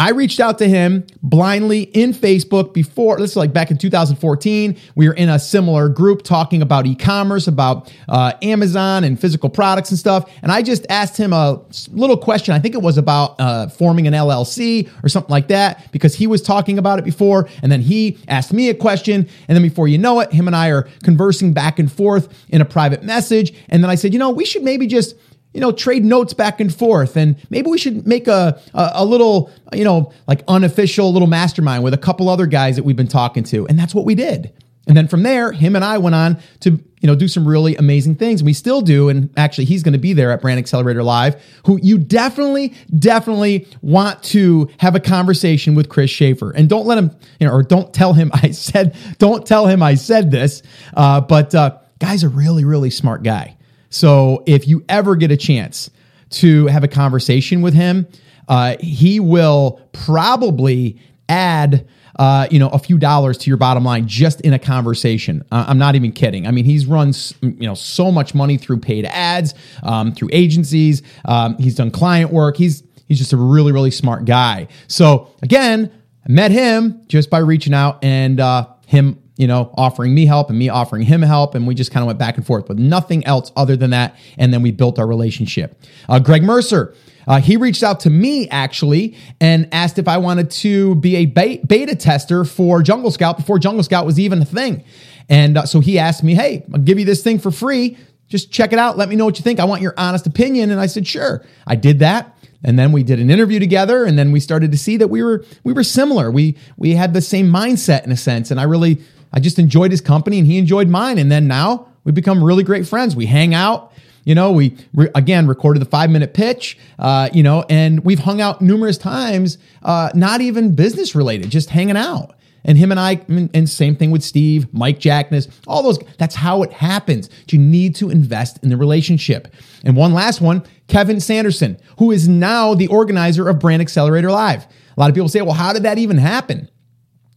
I 0.00 0.10
reached 0.10 0.38
out 0.38 0.58
to 0.58 0.68
him 0.68 1.04
blindly 1.24 1.82
in 1.82 2.12
Facebook 2.12 2.72
before, 2.72 3.18
this 3.18 3.32
is 3.32 3.36
like 3.36 3.52
back 3.52 3.72
in 3.72 3.78
2014. 3.78 4.76
We 4.94 5.08
were 5.08 5.14
in 5.14 5.28
a 5.28 5.40
similar 5.40 5.88
group 5.88 6.22
talking 6.22 6.62
about 6.62 6.86
e 6.86 6.94
commerce, 6.94 7.48
about 7.48 7.92
uh, 8.08 8.34
Amazon 8.40 9.02
and 9.02 9.20
physical 9.20 9.50
products 9.50 9.90
and 9.90 9.98
stuff. 9.98 10.30
And 10.42 10.52
I 10.52 10.62
just 10.62 10.86
asked 10.88 11.16
him 11.16 11.32
a 11.32 11.60
little 11.90 12.16
question. 12.16 12.54
I 12.54 12.60
think 12.60 12.76
it 12.76 12.82
was 12.82 12.96
about 12.96 13.40
uh, 13.40 13.66
forming 13.68 14.06
an 14.06 14.14
LLC 14.14 14.88
or 15.02 15.08
something 15.08 15.32
like 15.32 15.48
that 15.48 15.90
because 15.90 16.14
he 16.14 16.28
was 16.28 16.42
talking 16.42 16.78
about 16.78 17.00
it 17.00 17.04
before. 17.04 17.48
And 17.62 17.72
then 17.72 17.80
he 17.80 18.18
asked 18.28 18.52
me 18.52 18.68
a 18.68 18.74
question. 18.74 19.28
And 19.48 19.56
then 19.56 19.62
before 19.62 19.88
you 19.88 19.98
know 19.98 20.20
it, 20.20 20.32
him 20.32 20.46
and 20.46 20.54
I 20.54 20.68
are 20.68 20.82
conversing 21.02 21.52
back 21.52 21.80
and 21.80 21.90
forth 21.90 22.46
in 22.50 22.60
a 22.60 22.64
private 22.64 23.02
message. 23.02 23.52
And 23.68 23.82
then 23.82 23.90
I 23.90 23.96
said, 23.96 24.12
you 24.12 24.20
know, 24.20 24.30
we 24.30 24.44
should 24.44 24.62
maybe 24.62 24.86
just 24.86 25.16
you 25.54 25.60
know, 25.60 25.72
trade 25.72 26.04
notes 26.04 26.34
back 26.34 26.60
and 26.60 26.74
forth. 26.74 27.16
And 27.16 27.36
maybe 27.50 27.70
we 27.70 27.78
should 27.78 28.06
make 28.06 28.28
a, 28.28 28.60
a, 28.74 28.90
a, 28.94 29.04
little, 29.04 29.50
you 29.72 29.84
know, 29.84 30.12
like 30.26 30.42
unofficial 30.46 31.12
little 31.12 31.28
mastermind 31.28 31.82
with 31.82 31.94
a 31.94 31.98
couple 31.98 32.28
other 32.28 32.46
guys 32.46 32.76
that 32.76 32.84
we've 32.84 32.96
been 32.96 33.08
talking 33.08 33.44
to. 33.44 33.66
And 33.66 33.78
that's 33.78 33.94
what 33.94 34.04
we 34.04 34.14
did. 34.14 34.52
And 34.88 34.96
then 34.96 35.06
from 35.06 35.22
there, 35.22 35.52
him 35.52 35.76
and 35.76 35.84
I 35.84 35.98
went 35.98 36.14
on 36.14 36.38
to, 36.60 36.70
you 36.70 37.06
know, 37.06 37.14
do 37.14 37.28
some 37.28 37.46
really 37.46 37.76
amazing 37.76 38.14
things. 38.14 38.40
And 38.40 38.46
we 38.46 38.54
still 38.54 38.80
do. 38.80 39.10
And 39.10 39.28
actually, 39.36 39.66
he's 39.66 39.82
going 39.82 39.92
to 39.92 39.98
be 39.98 40.14
there 40.14 40.32
at 40.32 40.40
Brand 40.40 40.58
Accelerator 40.58 41.02
Live, 41.02 41.40
who 41.66 41.78
you 41.82 41.98
definitely, 41.98 42.72
definitely 42.98 43.68
want 43.82 44.22
to 44.24 44.70
have 44.78 44.94
a 44.94 45.00
conversation 45.00 45.74
with 45.74 45.90
Chris 45.90 46.10
Schaefer. 46.10 46.52
And 46.52 46.70
don't 46.70 46.86
let 46.86 46.96
him, 46.96 47.10
you 47.38 47.46
know, 47.46 47.52
or 47.52 47.62
don't 47.62 47.92
tell 47.92 48.14
him 48.14 48.30
I 48.34 48.50
said, 48.52 48.96
don't 49.18 49.46
tell 49.46 49.66
him 49.66 49.82
I 49.82 49.94
said 49.94 50.30
this. 50.30 50.62
Uh, 50.96 51.20
but 51.20 51.54
uh, 51.54 51.78
guy's 51.98 52.22
a 52.22 52.28
really, 52.30 52.64
really 52.64 52.90
smart 52.90 53.22
guy. 53.22 53.57
So 53.90 54.42
if 54.46 54.66
you 54.68 54.84
ever 54.88 55.16
get 55.16 55.30
a 55.30 55.36
chance 55.36 55.90
to 56.30 56.66
have 56.66 56.84
a 56.84 56.88
conversation 56.88 57.62
with 57.62 57.74
him, 57.74 58.06
uh, 58.48 58.76
he 58.80 59.20
will 59.20 59.80
probably 59.92 61.00
add. 61.28 61.86
Uh, 62.18 62.48
you 62.50 62.58
know, 62.58 62.68
a 62.70 62.80
few 62.80 62.98
dollars 62.98 63.38
to 63.38 63.48
your 63.48 63.56
bottom 63.56 63.84
line 63.84 64.04
just 64.08 64.40
in 64.40 64.52
a 64.52 64.58
conversation. 64.58 65.40
Uh, 65.52 65.66
I'm 65.68 65.78
not 65.78 65.94
even 65.94 66.10
kidding. 66.10 66.48
I 66.48 66.50
mean, 66.50 66.64
he's 66.64 66.84
run, 66.84 67.12
you 67.40 67.64
know, 67.64 67.74
so 67.74 68.10
much 68.10 68.34
money 68.34 68.56
through 68.56 68.80
paid 68.80 69.04
ads, 69.04 69.54
um, 69.84 70.10
through 70.10 70.30
agencies. 70.32 71.00
Um, 71.26 71.56
he's 71.58 71.76
done 71.76 71.92
client 71.92 72.32
work. 72.32 72.56
He's 72.56 72.82
he's 73.06 73.18
just 73.18 73.32
a 73.32 73.36
really, 73.36 73.70
really 73.70 73.92
smart 73.92 74.24
guy. 74.24 74.66
So 74.88 75.28
again, 75.42 75.92
I 76.28 76.32
met 76.32 76.50
him 76.50 77.02
just 77.06 77.30
by 77.30 77.38
reaching 77.38 77.72
out 77.72 78.02
and 78.02 78.40
uh, 78.40 78.66
him 78.86 79.22
you 79.38 79.46
know, 79.46 79.72
offering 79.76 80.14
me 80.14 80.26
help 80.26 80.50
and 80.50 80.58
me 80.58 80.68
offering 80.68 81.02
him 81.02 81.22
help. 81.22 81.54
And 81.54 81.66
we 81.66 81.74
just 81.74 81.92
kind 81.92 82.02
of 82.02 82.08
went 82.08 82.18
back 82.18 82.36
and 82.36 82.44
forth, 82.44 82.66
but 82.66 82.76
nothing 82.76 83.24
else 83.24 83.52
other 83.56 83.76
than 83.76 83.90
that. 83.90 84.16
And 84.36 84.52
then 84.52 84.62
we 84.62 84.72
built 84.72 84.98
our 84.98 85.06
relationship. 85.06 85.80
Uh, 86.08 86.18
Greg 86.18 86.42
Mercer, 86.42 86.92
uh, 87.28 87.40
he 87.40 87.56
reached 87.56 87.84
out 87.84 88.00
to 88.00 88.10
me 88.10 88.48
actually 88.48 89.16
and 89.40 89.68
asked 89.70 89.96
if 89.98 90.08
I 90.08 90.18
wanted 90.18 90.50
to 90.50 90.96
be 90.96 91.16
a 91.16 91.26
beta 91.26 91.94
tester 91.94 92.44
for 92.44 92.82
Jungle 92.82 93.12
Scout 93.12 93.36
before 93.36 93.60
Jungle 93.60 93.84
Scout 93.84 94.04
was 94.04 94.18
even 94.18 94.42
a 94.42 94.44
thing. 94.44 94.82
And 95.28 95.56
uh, 95.56 95.66
so 95.66 95.78
he 95.78 96.00
asked 96.00 96.24
me, 96.24 96.34
Hey, 96.34 96.66
I'll 96.74 96.80
give 96.80 96.98
you 96.98 97.04
this 97.04 97.22
thing 97.22 97.38
for 97.38 97.52
free. 97.52 97.96
Just 98.26 98.50
check 98.50 98.72
it 98.72 98.78
out. 98.78 98.98
Let 98.98 99.08
me 99.08 99.14
know 99.14 99.24
what 99.24 99.38
you 99.38 99.44
think. 99.44 99.60
I 99.60 99.64
want 99.64 99.82
your 99.82 99.94
honest 99.96 100.26
opinion. 100.26 100.72
And 100.72 100.80
I 100.80 100.86
said, 100.86 101.06
Sure. 101.06 101.46
I 101.64 101.76
did 101.76 102.00
that 102.00 102.34
and 102.64 102.76
then 102.76 102.90
we 102.90 103.04
did 103.04 103.20
an 103.20 103.30
interview 103.30 103.60
together 103.60 104.04
and 104.04 104.18
then 104.18 104.32
we 104.32 104.40
started 104.40 104.72
to 104.72 104.78
see 104.78 104.96
that 104.96 105.08
we 105.08 105.22
were 105.22 105.44
we 105.62 105.72
were 105.72 105.84
similar 105.84 106.30
we 106.30 106.56
we 106.76 106.92
had 106.92 107.14
the 107.14 107.20
same 107.20 107.46
mindset 107.46 108.04
in 108.04 108.10
a 108.10 108.16
sense 108.16 108.50
and 108.50 108.58
i 108.58 108.64
really 108.64 109.00
I 109.32 109.40
just 109.40 109.58
enjoyed 109.58 109.90
his 109.90 110.00
company 110.00 110.38
and 110.38 110.46
he 110.46 110.58
enjoyed 110.58 110.88
mine. 110.88 111.18
And 111.18 111.30
then 111.30 111.46
now 111.46 111.88
we 112.04 112.12
become 112.12 112.42
really 112.42 112.62
great 112.62 112.86
friends. 112.86 113.14
We 113.14 113.26
hang 113.26 113.54
out. 113.54 113.92
You 114.24 114.34
know, 114.34 114.52
we 114.52 114.76
re- 114.92 115.10
again 115.14 115.46
recorded 115.46 115.80
the 115.80 115.86
five 115.86 116.10
minute 116.10 116.34
pitch, 116.34 116.76
uh, 116.98 117.30
you 117.32 117.42
know, 117.42 117.64
and 117.70 118.04
we've 118.04 118.18
hung 118.18 118.42
out 118.42 118.60
numerous 118.60 118.98
times, 118.98 119.56
uh, 119.82 120.10
not 120.14 120.42
even 120.42 120.74
business 120.74 121.14
related, 121.14 121.48
just 121.48 121.70
hanging 121.70 121.96
out. 121.96 122.34
And 122.64 122.76
him 122.76 122.90
and 122.90 123.00
I, 123.00 123.22
and 123.28 123.70
same 123.70 123.96
thing 123.96 124.10
with 124.10 124.22
Steve, 124.22 124.66
Mike 124.74 124.98
Jackness, 124.98 125.48
all 125.66 125.82
those. 125.82 125.98
That's 126.18 126.34
how 126.34 126.62
it 126.62 126.72
happens. 126.72 127.30
You 127.50 127.58
need 127.58 127.94
to 127.96 128.10
invest 128.10 128.62
in 128.62 128.68
the 128.68 128.76
relationship. 128.76 129.48
And 129.84 129.96
one 129.96 130.12
last 130.12 130.42
one 130.42 130.62
Kevin 130.88 131.20
Sanderson, 131.20 131.78
who 131.98 132.10
is 132.10 132.28
now 132.28 132.74
the 132.74 132.88
organizer 132.88 133.48
of 133.48 133.58
Brand 133.58 133.80
Accelerator 133.80 134.30
Live. 134.30 134.66
A 134.66 135.00
lot 135.00 135.08
of 135.08 135.14
people 135.14 135.28
say, 135.28 135.40
well, 135.40 135.54
how 135.54 135.72
did 135.72 135.84
that 135.84 135.96
even 135.96 136.18
happen? 136.18 136.68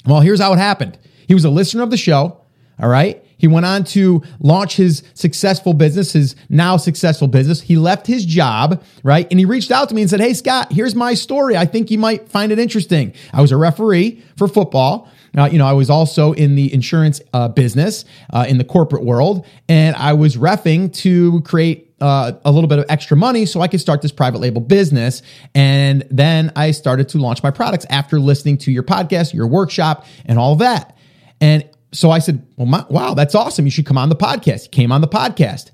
Well, 0.05 0.19
here's 0.19 0.41
how 0.41 0.51
it 0.51 0.57
happened. 0.57 0.97
He 1.31 1.33
was 1.33 1.45
a 1.45 1.49
listener 1.49 1.81
of 1.81 1.91
the 1.91 1.95
show. 1.95 2.41
All 2.77 2.89
right. 2.89 3.23
He 3.37 3.47
went 3.47 3.65
on 3.65 3.85
to 3.85 4.21
launch 4.41 4.75
his 4.75 5.01
successful 5.13 5.73
business, 5.73 6.11
his 6.11 6.35
now 6.49 6.75
successful 6.75 7.29
business. 7.29 7.61
He 7.61 7.77
left 7.77 8.05
his 8.05 8.25
job, 8.25 8.83
right? 9.01 9.27
And 9.31 9.39
he 9.39 9.45
reached 9.45 9.71
out 9.71 9.87
to 9.87 9.95
me 9.95 10.01
and 10.01 10.09
said, 10.09 10.19
Hey, 10.19 10.33
Scott, 10.33 10.73
here's 10.73 10.93
my 10.93 11.13
story. 11.13 11.55
I 11.55 11.63
think 11.63 11.89
you 11.89 11.97
might 11.97 12.27
find 12.27 12.51
it 12.51 12.59
interesting. 12.59 13.13
I 13.31 13.39
was 13.39 13.53
a 13.53 13.55
referee 13.55 14.21
for 14.35 14.49
football. 14.49 15.07
Uh, 15.37 15.45
you 15.49 15.57
know, 15.57 15.65
I 15.65 15.71
was 15.71 15.89
also 15.89 16.33
in 16.33 16.55
the 16.55 16.73
insurance 16.73 17.21
uh, 17.31 17.47
business, 17.47 18.03
uh, 18.33 18.45
in 18.49 18.57
the 18.57 18.65
corporate 18.65 19.05
world, 19.05 19.45
and 19.69 19.95
I 19.95 20.11
was 20.11 20.35
refing 20.35 20.93
to 20.95 21.39
create 21.43 21.91
uh, 22.01 22.33
a 22.43 22.51
little 22.51 22.67
bit 22.67 22.79
of 22.79 22.85
extra 22.89 23.15
money 23.15 23.45
so 23.45 23.61
I 23.61 23.67
could 23.67 23.79
start 23.79 24.01
this 24.01 24.11
private 24.11 24.39
label 24.39 24.59
business. 24.59 25.21
And 25.55 26.03
then 26.09 26.51
I 26.55 26.71
started 26.71 27.07
to 27.09 27.19
launch 27.19 27.43
my 27.43 27.51
products 27.51 27.85
after 27.89 28.19
listening 28.19 28.57
to 28.59 28.71
your 28.71 28.83
podcast, 28.83 29.33
your 29.33 29.47
workshop, 29.47 30.05
and 30.25 30.37
all 30.37 30.55
that. 30.57 30.97
And 31.41 31.67
so 31.91 32.11
I 32.11 32.19
said, 32.19 32.45
well, 32.55 32.67
my, 32.67 32.85
wow, 32.89 33.13
that's 33.13 33.35
awesome. 33.35 33.65
You 33.65 33.71
should 33.71 33.85
come 33.85 33.97
on 33.97 34.09
the 34.09 34.15
podcast. 34.15 34.63
He 34.63 34.67
came 34.69 34.91
on 34.91 35.01
the 35.01 35.07
podcast. 35.07 35.71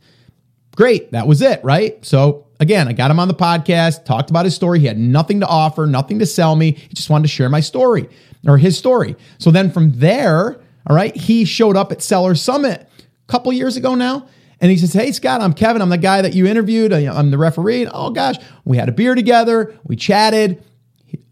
Great. 0.76 1.12
That 1.12 1.28
was 1.28 1.42
it, 1.42 1.64
right? 1.64 2.04
So 2.04 2.48
again, 2.60 2.88
I 2.88 2.94
got 2.94 3.12
him 3.12 3.20
on 3.20 3.28
the 3.28 3.34
podcast, 3.34 4.06
talked 4.06 4.30
about 4.30 4.46
his 4.46 4.56
story. 4.56 4.80
He 4.80 4.86
had 4.88 4.98
nothing 4.98 5.40
to 5.42 5.48
offer, 5.48 5.86
nothing 5.86 6.20
to 6.20 6.26
sell 6.26 6.56
me. 6.56 6.72
He 6.72 6.96
just 6.96 7.10
wanted 7.10 7.24
to 7.24 7.30
share 7.30 7.50
my 7.50 7.60
story 7.60 8.10
or 8.48 8.58
his 8.58 8.78
story. 8.78 9.16
So 9.38 9.52
then 9.52 9.72
from 9.72 9.92
there, 10.00 10.60
all 10.88 10.96
right, 10.96 11.16
he 11.16 11.46
showed 11.46 11.76
up 11.76 11.92
at 11.92 12.02
Seller 12.02 12.36
Summit 12.36 12.88
a 13.00 13.32
couple 13.32 13.52
years 13.54 13.76
ago 13.76 13.96
now. 13.96 14.28
And 14.60 14.72
he 14.72 14.78
says, 14.78 14.94
Hey, 14.94 15.12
Scott, 15.12 15.42
I'm 15.42 15.54
Kevin. 15.54 15.82
I'm 15.82 15.90
the 15.90 15.98
guy 15.98 16.22
that 16.22 16.34
you 16.34 16.48
interviewed. 16.48 16.92
I'm 16.92 17.30
the 17.30 17.38
referee. 17.38 17.88
Oh, 17.88 18.10
gosh, 18.10 18.38
we 18.66 18.78
had 18.78 18.90
a 18.90 18.92
beer 18.92 19.14
together. 19.14 19.78
We 19.84 19.96
chatted 19.96 20.64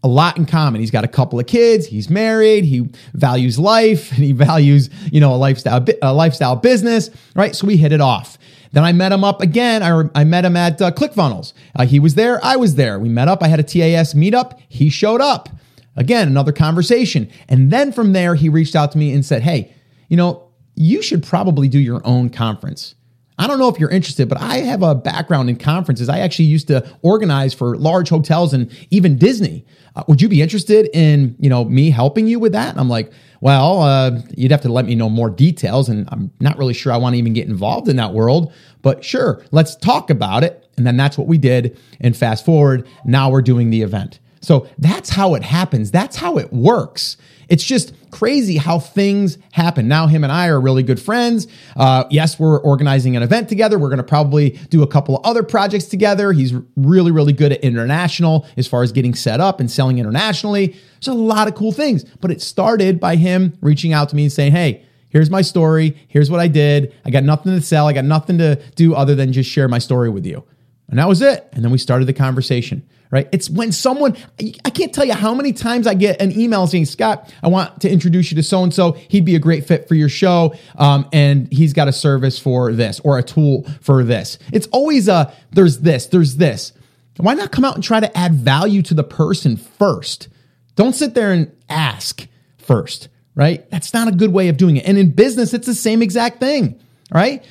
a 0.06 0.08
lot 0.08 0.38
in 0.38 0.46
common. 0.46 0.80
He's 0.80 0.92
got 0.92 1.02
a 1.02 1.08
couple 1.08 1.40
of 1.40 1.48
kids. 1.48 1.84
He's 1.86 2.08
married. 2.08 2.64
He 2.64 2.88
values 3.12 3.58
life 3.58 4.12
and 4.16 4.22
he 4.22 4.30
values, 4.30 4.88
you 5.10 5.20
know, 5.20 5.34
a 5.34 5.36
lifestyle, 5.36 5.84
a 6.00 6.14
lifestyle 6.14 6.54
business, 6.54 7.10
right? 7.34 7.54
So 7.56 7.66
we 7.66 7.76
hit 7.76 7.92
it 7.92 8.00
off. 8.00 8.38
Then 8.70 8.84
I 8.84 8.92
met 8.92 9.10
him 9.10 9.24
up 9.24 9.40
again. 9.40 9.82
I, 9.82 10.04
I 10.14 10.24
met 10.24 10.44
him 10.44 10.56
at 10.56 10.80
uh, 10.80 10.92
ClickFunnels. 10.92 11.54
Uh, 11.74 11.86
he 11.86 11.98
was 11.98 12.14
there. 12.14 12.44
I 12.44 12.56
was 12.56 12.76
there. 12.76 12.98
We 13.00 13.08
met 13.08 13.26
up. 13.26 13.42
I 13.42 13.48
had 13.48 13.58
a 13.58 13.64
TAS 13.64 14.14
meetup. 14.14 14.58
He 14.68 14.90
showed 14.90 15.20
up. 15.20 15.48
Again, 15.96 16.28
another 16.28 16.52
conversation. 16.52 17.28
And 17.48 17.72
then 17.72 17.90
from 17.90 18.12
there, 18.12 18.34
he 18.34 18.48
reached 18.48 18.76
out 18.76 18.92
to 18.92 18.98
me 18.98 19.12
and 19.12 19.24
said, 19.24 19.42
Hey, 19.42 19.74
you 20.08 20.16
know, 20.16 20.46
you 20.74 21.02
should 21.02 21.24
probably 21.24 21.68
do 21.68 21.78
your 21.78 22.06
own 22.06 22.30
conference. 22.30 22.94
I 23.38 23.46
don't 23.46 23.58
know 23.58 23.68
if 23.68 23.78
you're 23.78 23.90
interested, 23.90 24.28
but 24.28 24.40
I 24.40 24.58
have 24.58 24.82
a 24.82 24.94
background 24.94 25.50
in 25.50 25.56
conferences. 25.56 26.08
I 26.08 26.20
actually 26.20 26.46
used 26.46 26.68
to 26.68 26.88
organize 27.02 27.52
for 27.52 27.76
large 27.76 28.08
hotels 28.08 28.54
and 28.54 28.70
even 28.90 29.18
Disney. 29.18 29.66
Uh, 29.94 30.04
would 30.08 30.22
you 30.22 30.28
be 30.28 30.40
interested 30.40 30.88
in, 30.94 31.36
you 31.38 31.50
know, 31.50 31.64
me 31.64 31.90
helping 31.90 32.26
you 32.26 32.38
with 32.38 32.52
that? 32.52 32.70
And 32.70 32.80
I'm 32.80 32.88
like, 32.88 33.12
well, 33.42 33.82
uh, 33.82 34.22
you'd 34.34 34.50
have 34.50 34.62
to 34.62 34.72
let 34.72 34.86
me 34.86 34.94
know 34.94 35.10
more 35.10 35.28
details, 35.28 35.90
and 35.90 36.08
I'm 36.10 36.30
not 36.40 36.56
really 36.56 36.72
sure 36.72 36.92
I 36.92 36.96
want 36.96 37.14
to 37.14 37.18
even 37.18 37.34
get 37.34 37.46
involved 37.46 37.88
in 37.88 37.96
that 37.96 38.14
world. 38.14 38.52
But 38.80 39.04
sure, 39.04 39.44
let's 39.50 39.76
talk 39.76 40.08
about 40.08 40.42
it. 40.42 40.68
And 40.78 40.86
then 40.86 40.96
that's 40.96 41.18
what 41.18 41.26
we 41.26 41.36
did. 41.36 41.78
And 42.00 42.16
fast 42.16 42.44
forward, 42.44 42.86
now 43.04 43.30
we're 43.30 43.42
doing 43.42 43.70
the 43.70 43.82
event. 43.82 44.20
So 44.40 44.68
that's 44.78 45.10
how 45.10 45.34
it 45.34 45.42
happens. 45.42 45.90
That's 45.90 46.16
how 46.16 46.38
it 46.38 46.52
works. 46.52 47.16
It's 47.48 47.64
just 47.64 47.92
crazy 48.10 48.56
how 48.56 48.78
things 48.78 49.38
happen. 49.52 49.88
Now, 49.88 50.06
him 50.06 50.24
and 50.24 50.32
I 50.32 50.48
are 50.48 50.60
really 50.60 50.82
good 50.82 51.00
friends. 51.00 51.46
Uh, 51.76 52.04
yes, 52.10 52.38
we're 52.38 52.60
organizing 52.60 53.16
an 53.16 53.22
event 53.22 53.48
together. 53.48 53.78
We're 53.78 53.88
going 53.88 53.98
to 53.98 54.04
probably 54.04 54.50
do 54.70 54.82
a 54.82 54.86
couple 54.86 55.16
of 55.16 55.24
other 55.24 55.42
projects 55.42 55.84
together. 55.84 56.32
He's 56.32 56.54
really, 56.76 57.12
really 57.12 57.32
good 57.32 57.52
at 57.52 57.60
international 57.60 58.46
as 58.56 58.66
far 58.66 58.82
as 58.82 58.90
getting 58.90 59.14
set 59.14 59.40
up 59.40 59.60
and 59.60 59.70
selling 59.70 59.98
internationally. 59.98 60.68
There's 61.00 61.08
a 61.08 61.14
lot 61.14 61.46
of 61.46 61.54
cool 61.54 61.72
things, 61.72 62.04
but 62.20 62.30
it 62.30 62.42
started 62.42 62.98
by 62.98 63.16
him 63.16 63.56
reaching 63.60 63.92
out 63.92 64.08
to 64.08 64.16
me 64.16 64.24
and 64.24 64.32
saying, 64.32 64.52
Hey, 64.52 64.84
here's 65.08 65.30
my 65.30 65.42
story. 65.42 65.96
Here's 66.08 66.30
what 66.30 66.40
I 66.40 66.48
did. 66.48 66.94
I 67.04 67.10
got 67.10 67.22
nothing 67.22 67.54
to 67.54 67.60
sell. 67.60 67.86
I 67.86 67.92
got 67.92 68.04
nothing 68.04 68.38
to 68.38 68.56
do 68.74 68.94
other 68.94 69.14
than 69.14 69.32
just 69.32 69.50
share 69.50 69.68
my 69.68 69.78
story 69.78 70.10
with 70.10 70.26
you. 70.26 70.44
And 70.88 70.98
that 70.98 71.08
was 71.08 71.22
it. 71.22 71.48
And 71.52 71.64
then 71.64 71.72
we 71.72 71.78
started 71.78 72.06
the 72.06 72.12
conversation 72.12 72.88
right? 73.10 73.28
It's 73.32 73.48
when 73.48 73.72
someone, 73.72 74.16
I 74.64 74.70
can't 74.70 74.92
tell 74.92 75.04
you 75.04 75.14
how 75.14 75.34
many 75.34 75.52
times 75.52 75.86
I 75.86 75.94
get 75.94 76.20
an 76.20 76.38
email 76.38 76.66
saying, 76.66 76.86
Scott, 76.86 77.32
I 77.42 77.48
want 77.48 77.80
to 77.82 77.90
introduce 77.90 78.30
you 78.30 78.36
to 78.36 78.42
so 78.42 78.62
and 78.62 78.72
so. 78.72 78.92
He'd 78.92 79.24
be 79.24 79.36
a 79.36 79.38
great 79.38 79.66
fit 79.66 79.88
for 79.88 79.94
your 79.94 80.08
show. 80.08 80.54
Um, 80.76 81.08
and 81.12 81.52
he's 81.52 81.72
got 81.72 81.88
a 81.88 81.92
service 81.92 82.38
for 82.38 82.72
this 82.72 83.00
or 83.00 83.18
a 83.18 83.22
tool 83.22 83.66
for 83.80 84.02
this. 84.04 84.38
It's 84.52 84.66
always 84.68 85.08
a, 85.08 85.32
there's 85.52 85.80
this, 85.80 86.06
there's 86.06 86.36
this. 86.36 86.72
Why 87.18 87.34
not 87.34 87.52
come 87.52 87.64
out 87.64 87.74
and 87.74 87.84
try 87.84 88.00
to 88.00 88.16
add 88.16 88.34
value 88.34 88.82
to 88.82 88.94
the 88.94 89.04
person 89.04 89.56
first? 89.56 90.28
Don't 90.74 90.94
sit 90.94 91.14
there 91.14 91.32
and 91.32 91.50
ask 91.70 92.26
first, 92.58 93.08
right? 93.34 93.68
That's 93.70 93.94
not 93.94 94.08
a 94.08 94.12
good 94.12 94.32
way 94.32 94.48
of 94.48 94.58
doing 94.58 94.76
it. 94.76 94.84
And 94.84 94.98
in 94.98 95.12
business, 95.12 95.54
it's 95.54 95.66
the 95.66 95.74
same 95.74 96.02
exact 96.02 96.40
thing, 96.40 96.78
right? 97.10 97.42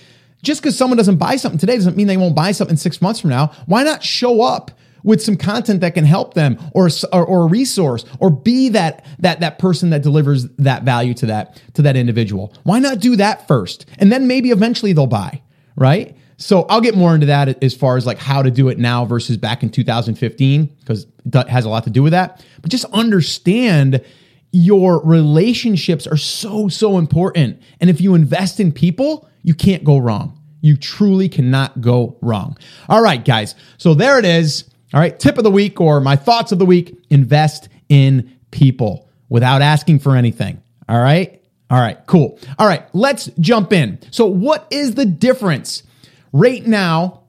Just 0.46 0.62
because 0.62 0.78
someone 0.78 0.98
doesn't 0.98 1.18
buy 1.18 1.36
something 1.36 1.60
today 1.60 1.76
doesn't 1.76 1.98
mean 1.98 2.08
they 2.08 2.18
won't 2.18 2.36
buy 2.36 2.52
something 2.52 2.78
six 2.78 3.02
months 3.02 3.20
from 3.20 3.32
now. 3.32 3.52
Why 3.66 3.84
not 3.84 4.04
show 4.04 4.42
up 4.42 4.72
with 5.04 5.22
some 5.22 5.38
content 5.38 5.82
that 5.82 5.94
can 5.94 6.04
help 6.04 6.34
them 6.34 6.58
or, 6.74 6.90
or, 7.14 7.26
or 7.26 7.44
a 7.44 7.48
resource 7.48 8.06
or 8.20 8.30
be 8.30 8.70
that, 8.70 9.06
that, 9.20 9.40
that 9.40 9.60
person 9.60 9.92
that 9.92 10.02
delivers 10.02 10.48
that 10.58 10.84
value 10.84 11.14
to 11.14 11.28
that, 11.28 11.62
to 11.76 11.84
that 11.84 11.96
individual. 11.96 12.52
Why 12.64 12.80
not 12.80 13.00
do 13.00 13.16
that 13.16 13.48
first? 13.48 13.86
And 14.00 14.12
then 14.12 14.28
maybe 14.28 14.50
eventually 14.50 14.94
they'll 14.94 15.06
buy, 15.06 15.44
right? 15.76 16.18
So 16.38 16.64
I'll 16.64 16.82
get 16.82 16.96
more 16.96 17.14
into 17.14 17.28
that 17.28 17.64
as 17.64 17.76
far 17.76 17.98
as 17.98 18.06
like 18.06 18.18
how 18.18 18.42
to 18.42 18.50
do 18.50 18.68
it 18.68 18.80
now 18.80 19.06
versus 19.06 19.38
back 19.38 19.62
in 19.62 19.70
2015 19.70 20.66
because 20.80 21.06
it 21.24 21.50
has 21.50 21.66
a 21.66 21.70
lot 21.70 21.84
to 21.84 21.92
do 21.92 22.02
with 22.02 22.12
that. 22.12 22.44
But 22.62 22.72
just 22.72 22.86
understand 22.86 24.04
your 24.52 25.02
relationships 25.04 26.08
are 26.08 26.18
so 26.18 26.68
so 26.68 26.98
important. 26.98 27.62
And 27.80 27.90
if 27.90 28.02
you 28.02 28.16
invest 28.16 28.60
in 28.60 28.72
people, 28.72 29.30
you 29.46 29.54
can't 29.54 29.84
go 29.84 30.00
wrong. 30.00 30.38
You 30.62 30.76
truly 30.76 31.30
cannot 31.30 31.80
go 31.80 32.18
wrong. 32.22 32.58
All 32.90 33.02
right, 33.02 33.24
guys. 33.24 33.54
So 33.78 33.94
there 33.94 34.18
it 34.18 34.26
is. 34.26 34.66
All 34.94 35.00
right, 35.00 35.18
tip 35.18 35.38
of 35.38 35.44
the 35.44 35.52
week 35.52 35.80
or 35.80 36.02
my 36.02 36.16
thoughts 36.16 36.52
of 36.52 36.58
the 36.58 36.66
week 36.66 36.98
invest 37.10 37.70
in 37.88 38.36
people 38.50 39.08
without 39.30 39.62
asking 39.62 40.00
for 40.00 40.16
anything. 40.16 40.62
All 40.90 41.00
right. 41.00 41.42
All 41.70 41.80
right, 41.80 41.98
cool. 42.08 42.40
All 42.60 42.68
right, 42.68 42.84
let's 42.94 43.26
jump 43.40 43.74
in. 43.74 44.00
So, 44.12 44.26
what 44.26 44.68
is 44.70 44.96
the 44.96 45.06
difference 45.06 45.84
right 46.32 46.66
now 46.66 47.24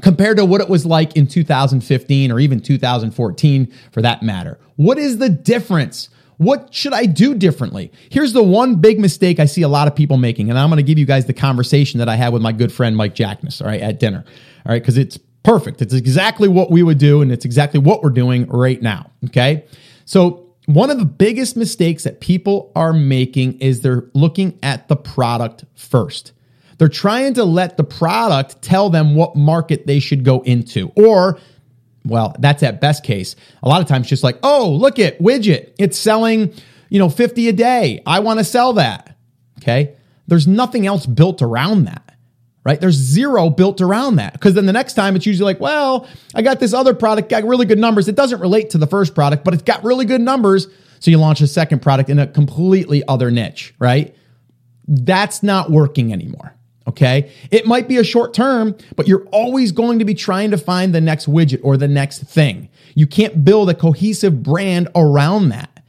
compared 0.00 0.36
to 0.36 0.44
what 0.44 0.60
it 0.60 0.68
was 0.68 0.86
like 0.86 1.16
in 1.16 1.26
2015 1.26 2.30
or 2.30 2.40
even 2.40 2.60
2014 2.60 3.72
for 3.90 4.02
that 4.02 4.22
matter? 4.22 4.58
What 4.76 4.98
is 4.98 5.18
the 5.18 5.28
difference? 5.28 6.08
What 6.36 6.74
should 6.74 6.92
I 6.92 7.06
do 7.06 7.34
differently? 7.34 7.92
Here's 8.10 8.32
the 8.32 8.42
one 8.42 8.76
big 8.76 8.98
mistake 8.98 9.38
I 9.38 9.46
see 9.46 9.62
a 9.62 9.68
lot 9.68 9.88
of 9.88 9.94
people 9.94 10.16
making, 10.16 10.50
and 10.50 10.58
I'm 10.58 10.68
going 10.68 10.78
to 10.78 10.82
give 10.82 10.98
you 10.98 11.06
guys 11.06 11.26
the 11.26 11.32
conversation 11.32 11.98
that 11.98 12.08
I 12.08 12.16
had 12.16 12.32
with 12.32 12.42
my 12.42 12.52
good 12.52 12.72
friend 12.72 12.96
Mike 12.96 13.14
Jackness, 13.14 13.60
all 13.60 13.68
right, 13.68 13.80
at 13.80 14.00
dinner. 14.00 14.24
All 14.66 14.72
right, 14.72 14.82
because 14.82 14.98
it's 14.98 15.18
Perfect. 15.44 15.82
It's 15.82 15.92
exactly 15.92 16.48
what 16.48 16.70
we 16.70 16.82
would 16.82 16.96
do, 16.96 17.20
and 17.20 17.30
it's 17.30 17.44
exactly 17.44 17.78
what 17.78 18.02
we're 18.02 18.10
doing 18.10 18.46
right 18.46 18.80
now. 18.80 19.10
Okay. 19.26 19.66
So, 20.06 20.40
one 20.64 20.88
of 20.88 20.98
the 20.98 21.04
biggest 21.04 21.54
mistakes 21.54 22.04
that 22.04 22.20
people 22.20 22.72
are 22.74 22.94
making 22.94 23.60
is 23.60 23.82
they're 23.82 24.08
looking 24.14 24.58
at 24.62 24.88
the 24.88 24.96
product 24.96 25.66
first. 25.74 26.32
They're 26.78 26.88
trying 26.88 27.34
to 27.34 27.44
let 27.44 27.76
the 27.76 27.84
product 27.84 28.62
tell 28.62 28.88
them 28.88 29.14
what 29.14 29.36
market 29.36 29.86
they 29.86 30.00
should 30.00 30.24
go 30.24 30.40
into. 30.40 30.90
Or, 30.96 31.38
well, 32.04 32.34
that's 32.38 32.62
at 32.62 32.80
best 32.80 33.04
case. 33.04 33.36
A 33.62 33.68
lot 33.68 33.80
of 33.80 33.88
times, 33.88 34.08
just 34.08 34.22
like, 34.22 34.38
oh, 34.42 34.70
look 34.70 34.98
at 34.98 35.18
widget. 35.18 35.72
It's 35.78 35.98
selling, 35.98 36.52
you 36.88 36.98
know, 36.98 37.08
50 37.08 37.48
a 37.48 37.52
day. 37.52 38.02
I 38.06 38.20
want 38.20 38.40
to 38.40 38.44
sell 38.44 38.74
that. 38.74 39.16
Okay. 39.58 39.96
There's 40.26 40.46
nothing 40.46 40.86
else 40.86 41.06
built 41.06 41.42
around 41.42 41.84
that 41.84 42.14
right? 42.64 42.80
There's 42.80 42.94
zero 42.94 43.50
built 43.50 43.80
around 43.80 44.16
that. 44.16 44.32
Because 44.32 44.54
then 44.54 44.66
the 44.66 44.72
next 44.72 44.94
time 44.94 45.14
it's 45.14 45.26
usually 45.26 45.52
like, 45.52 45.60
well, 45.60 46.08
I 46.34 46.42
got 46.42 46.60
this 46.60 46.72
other 46.72 46.94
product, 46.94 47.28
got 47.28 47.44
really 47.44 47.66
good 47.66 47.78
numbers. 47.78 48.08
It 48.08 48.16
doesn't 48.16 48.40
relate 48.40 48.70
to 48.70 48.78
the 48.78 48.86
first 48.86 49.14
product, 49.14 49.44
but 49.44 49.54
it's 49.54 49.62
got 49.62 49.84
really 49.84 50.06
good 50.06 50.20
numbers. 50.20 50.66
So 51.00 51.10
you 51.10 51.18
launch 51.18 51.42
a 51.42 51.46
second 51.46 51.82
product 51.82 52.08
in 52.08 52.18
a 52.18 52.26
completely 52.26 53.06
other 53.06 53.30
niche, 53.30 53.74
right? 53.78 54.16
That's 54.88 55.42
not 55.42 55.70
working 55.70 56.12
anymore. 56.12 56.53
Okay. 56.86 57.32
It 57.50 57.66
might 57.66 57.88
be 57.88 57.96
a 57.96 58.04
short 58.04 58.34
term, 58.34 58.76
but 58.94 59.08
you're 59.08 59.26
always 59.32 59.72
going 59.72 59.98
to 60.00 60.04
be 60.04 60.14
trying 60.14 60.50
to 60.50 60.58
find 60.58 60.94
the 60.94 61.00
next 61.00 61.26
widget 61.26 61.60
or 61.62 61.76
the 61.76 61.88
next 61.88 62.24
thing. 62.24 62.68
You 62.94 63.06
can't 63.06 63.44
build 63.44 63.70
a 63.70 63.74
cohesive 63.74 64.42
brand 64.42 64.88
around 64.94 65.48
that. 65.48 65.82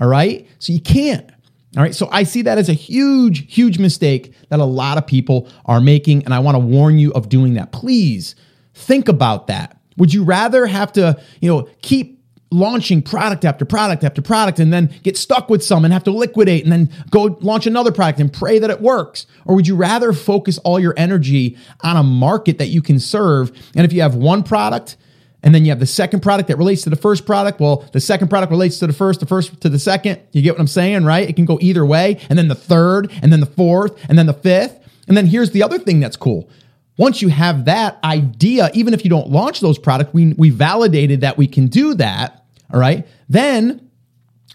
All 0.00 0.08
right. 0.08 0.46
So 0.58 0.72
you 0.72 0.80
can't. 0.80 1.28
All 1.76 1.82
right. 1.82 1.94
So 1.94 2.08
I 2.10 2.22
see 2.22 2.42
that 2.42 2.56
as 2.56 2.68
a 2.68 2.74
huge, 2.74 3.54
huge 3.54 3.78
mistake 3.78 4.34
that 4.48 4.58
a 4.58 4.64
lot 4.64 4.96
of 4.96 5.06
people 5.06 5.48
are 5.66 5.80
making. 5.80 6.24
And 6.24 6.32
I 6.32 6.38
want 6.38 6.54
to 6.54 6.60
warn 6.60 6.98
you 6.98 7.12
of 7.12 7.28
doing 7.28 7.54
that. 7.54 7.72
Please 7.72 8.34
think 8.74 9.08
about 9.08 9.48
that. 9.48 9.78
Would 9.98 10.14
you 10.14 10.24
rather 10.24 10.66
have 10.66 10.92
to, 10.94 11.20
you 11.40 11.50
know, 11.50 11.68
keep 11.82 12.17
launching 12.50 13.02
product 13.02 13.44
after 13.44 13.64
product 13.64 14.04
after 14.04 14.22
product 14.22 14.58
and 14.58 14.72
then 14.72 14.90
get 15.02 15.16
stuck 15.16 15.50
with 15.50 15.62
some 15.62 15.84
and 15.84 15.92
have 15.92 16.04
to 16.04 16.10
liquidate 16.10 16.62
and 16.62 16.72
then 16.72 16.90
go 17.10 17.38
launch 17.40 17.66
another 17.66 17.92
product 17.92 18.20
and 18.20 18.32
pray 18.32 18.58
that 18.58 18.70
it 18.70 18.80
works? 18.80 19.26
Or 19.44 19.54
would 19.54 19.66
you 19.66 19.76
rather 19.76 20.12
focus 20.12 20.58
all 20.58 20.80
your 20.80 20.94
energy 20.96 21.56
on 21.82 21.96
a 21.96 22.02
market 22.02 22.58
that 22.58 22.68
you 22.68 22.82
can 22.82 22.98
serve? 22.98 23.50
And 23.76 23.84
if 23.84 23.92
you 23.92 24.02
have 24.02 24.14
one 24.14 24.42
product, 24.42 24.96
and 25.42 25.54
then 25.54 25.64
you 25.64 25.70
have 25.70 25.78
the 25.78 25.86
second 25.86 26.20
product 26.20 26.48
that 26.48 26.58
relates 26.58 26.82
to 26.82 26.90
the 26.90 26.96
first 26.96 27.24
product. 27.24 27.60
Well, 27.60 27.88
the 27.92 28.00
second 28.00 28.28
product 28.28 28.50
relates 28.50 28.78
to 28.80 28.86
the 28.88 28.92
first, 28.92 29.20
the 29.20 29.26
first 29.26 29.60
to 29.60 29.68
the 29.68 29.78
second. 29.78 30.20
You 30.32 30.42
get 30.42 30.54
what 30.54 30.60
I'm 30.60 30.66
saying, 30.66 31.04
right? 31.04 31.28
It 31.28 31.36
can 31.36 31.44
go 31.44 31.58
either 31.60 31.86
way. 31.86 32.20
And 32.28 32.36
then 32.38 32.48
the 32.48 32.56
third, 32.56 33.12
and 33.22 33.32
then 33.32 33.38
the 33.40 33.46
fourth, 33.46 33.96
and 34.08 34.18
then 34.18 34.26
the 34.26 34.34
fifth. 34.34 34.78
And 35.06 35.16
then 35.16 35.26
here's 35.26 35.52
the 35.52 35.62
other 35.62 35.78
thing 35.78 36.00
that's 36.00 36.16
cool. 36.16 36.50
Once 36.98 37.22
you 37.22 37.28
have 37.28 37.64
that 37.64 37.98
idea, 38.04 38.70
even 38.74 38.92
if 38.92 39.04
you 39.04 39.08
don't 39.08 39.30
launch 39.30 39.60
those 39.60 39.78
products, 39.78 40.12
we, 40.12 40.34
we 40.34 40.50
validated 40.50 41.22
that 41.22 41.38
we 41.38 41.46
can 41.46 41.68
do 41.68 41.94
that. 41.94 42.44
All 42.72 42.78
right. 42.78 43.06
Then 43.28 43.88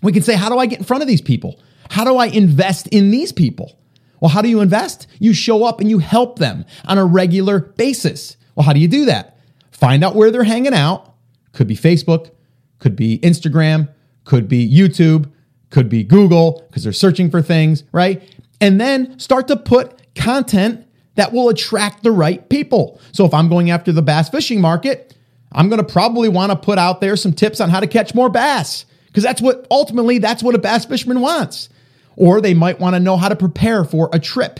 we 0.04 0.12
can 0.12 0.22
say, 0.22 0.36
how 0.36 0.50
do 0.50 0.60
I 0.60 0.68
get 0.68 0.80
in 0.80 0.86
front 0.86 1.02
of 1.02 1.08
these 1.08 1.22
people? 1.22 1.60
How 1.90 2.04
do 2.04 2.18
I 2.18 2.28
invest 2.28 2.88
in 2.90 3.10
these 3.10 3.32
people? 3.32 3.80
Well, 4.20 4.30
how 4.30 4.42
do 4.42 4.50
you 4.50 4.62
invest? 4.62 5.08
You 5.20 5.34
show 5.34 5.64
up 5.64 5.80
and 5.80 5.90
you 5.90 6.00
help 6.00 6.38
them 6.38 6.66
on 6.86 6.98
a 6.98 7.06
regular 7.06 7.60
basis. 7.60 8.38
Well, 8.56 8.66
how 8.66 8.74
do 8.74 8.80
you 8.80 8.88
do 8.88 9.06
that? 9.06 9.38
Find 9.72 10.04
out 10.04 10.16
where 10.16 10.30
they're 10.30 10.44
hanging 10.44 10.74
out. 10.74 11.14
Could 11.54 11.68
be 11.68 11.76
Facebook, 11.76 12.32
could 12.80 12.96
be 12.96 13.20
Instagram, 13.20 13.90
could 14.24 14.48
be 14.48 14.70
YouTube, 14.70 15.32
could 15.70 15.90
be 15.90 16.04
Google 16.04 16.64
because 16.68 16.84
they're 16.84 16.94
searching 16.94 17.30
for 17.30 17.42
things, 17.42 17.84
right? 17.92 18.22
And 18.60 18.80
then 18.80 19.18
start 19.20 19.48
to 19.48 19.56
put 19.56 20.14
content 20.16 20.83
that 21.16 21.34
will 21.34 21.50
attract 21.50 22.04
the 22.04 22.12
right 22.12 22.48
people. 22.50 23.00
So 23.12 23.26
if 23.26 23.34
I'm 23.34 23.50
going 23.50 23.70
after 23.70 23.92
the 23.92 24.02
bass 24.02 24.30
fishing 24.30 24.62
market, 24.62 25.16
I'm 25.52 25.70
going 25.70 25.84
to 25.84 25.92
probably 25.92 26.30
want 26.30 26.52
to 26.52 26.56
put 26.56 26.78
out 26.78 27.02
there 27.02 27.16
some 27.16 27.34
tips 27.34 27.62
on 27.62 27.70
how 27.70 27.80
to 27.80 27.88
catch 27.88 28.16
more 28.16 28.30
bass 28.30 28.86
because 29.08 29.24
that's 29.24 29.42
what 29.42 29.68
ultimately 29.70 30.18
that's 30.18 30.42
what 30.42 30.56
a 30.56 30.60
bass 30.60 30.86
fisherman 30.86 31.22
wants. 31.22 31.70
Or 32.16 32.42
they 32.42 32.54
might 32.54 32.80
want 32.80 32.96
to 32.96 33.00
know 33.00 33.18
how 33.18 33.30
to 33.30 33.36
prepare 33.36 33.84
for 33.84 34.10
a 34.14 34.20
trip 34.20 34.60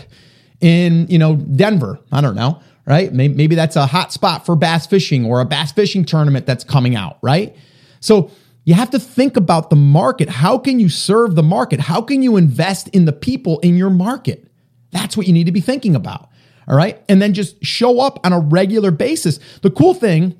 in, 0.60 1.06
you 1.08 1.18
know, 1.18 1.36
Denver. 1.36 1.98
I 2.12 2.20
don't 2.20 2.34
know 2.34 2.60
right? 2.86 3.12
Maybe 3.12 3.54
that's 3.54 3.76
a 3.76 3.86
hot 3.86 4.12
spot 4.12 4.44
for 4.44 4.56
bass 4.56 4.86
fishing 4.86 5.24
or 5.24 5.40
a 5.40 5.44
bass 5.44 5.72
fishing 5.72 6.04
tournament 6.04 6.46
that's 6.46 6.64
coming 6.64 6.96
out, 6.96 7.18
right? 7.22 7.56
So 8.00 8.30
you 8.64 8.74
have 8.74 8.90
to 8.90 8.98
think 8.98 9.36
about 9.36 9.70
the 9.70 9.76
market. 9.76 10.28
How 10.28 10.58
can 10.58 10.80
you 10.80 10.88
serve 10.88 11.34
the 11.34 11.42
market? 11.42 11.80
How 11.80 12.02
can 12.02 12.22
you 12.22 12.36
invest 12.36 12.88
in 12.88 13.04
the 13.04 13.12
people 13.12 13.58
in 13.60 13.76
your 13.76 13.90
market? 13.90 14.46
That's 14.90 15.16
what 15.16 15.26
you 15.26 15.32
need 15.32 15.46
to 15.46 15.52
be 15.52 15.60
thinking 15.60 15.96
about. 15.96 16.28
All 16.68 16.76
right. 16.76 17.02
And 17.08 17.20
then 17.20 17.34
just 17.34 17.62
show 17.64 18.00
up 18.00 18.24
on 18.24 18.32
a 18.32 18.40
regular 18.40 18.90
basis. 18.90 19.38
The 19.62 19.70
cool 19.70 19.94
thing 19.94 20.36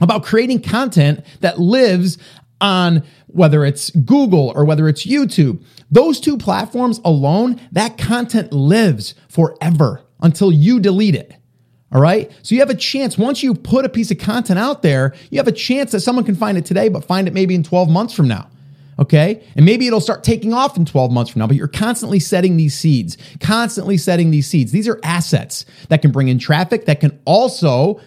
about 0.00 0.24
creating 0.24 0.62
content 0.62 1.24
that 1.40 1.60
lives 1.60 2.18
on 2.60 3.02
whether 3.26 3.64
it's 3.64 3.90
Google 3.90 4.52
or 4.54 4.64
whether 4.64 4.88
it's 4.88 5.04
YouTube, 5.04 5.62
those 5.90 6.20
two 6.20 6.38
platforms 6.38 7.00
alone, 7.04 7.60
that 7.72 7.98
content 7.98 8.52
lives 8.52 9.14
forever 9.28 10.02
until 10.20 10.52
you 10.52 10.80
delete 10.80 11.14
it. 11.14 11.34
All 11.92 12.00
right. 12.00 12.30
So 12.42 12.54
you 12.54 12.60
have 12.60 12.70
a 12.70 12.74
chance. 12.74 13.16
Once 13.16 13.42
you 13.42 13.54
put 13.54 13.84
a 13.84 13.88
piece 13.88 14.10
of 14.10 14.18
content 14.18 14.58
out 14.58 14.82
there, 14.82 15.14
you 15.30 15.38
have 15.38 15.46
a 15.46 15.52
chance 15.52 15.92
that 15.92 16.00
someone 16.00 16.24
can 16.24 16.34
find 16.34 16.58
it 16.58 16.64
today, 16.64 16.88
but 16.88 17.04
find 17.04 17.28
it 17.28 17.34
maybe 17.34 17.54
in 17.54 17.62
12 17.62 17.88
months 17.88 18.14
from 18.14 18.26
now. 18.26 18.48
Okay. 18.98 19.42
And 19.56 19.64
maybe 19.64 19.86
it'll 19.86 20.00
start 20.00 20.22
taking 20.24 20.52
off 20.52 20.76
in 20.76 20.84
12 20.84 21.10
months 21.10 21.30
from 21.32 21.40
now, 21.40 21.46
but 21.46 21.56
you're 21.56 21.68
constantly 21.68 22.20
setting 22.20 22.56
these 22.56 22.78
seeds, 22.78 23.16
constantly 23.40 23.96
setting 23.96 24.30
these 24.30 24.46
seeds. 24.46 24.72
These 24.72 24.88
are 24.88 25.00
assets 25.02 25.64
that 25.88 26.02
can 26.02 26.12
bring 26.12 26.28
in 26.28 26.38
traffic, 26.38 26.86
that 26.86 27.00
can 27.00 27.18
also 27.24 28.00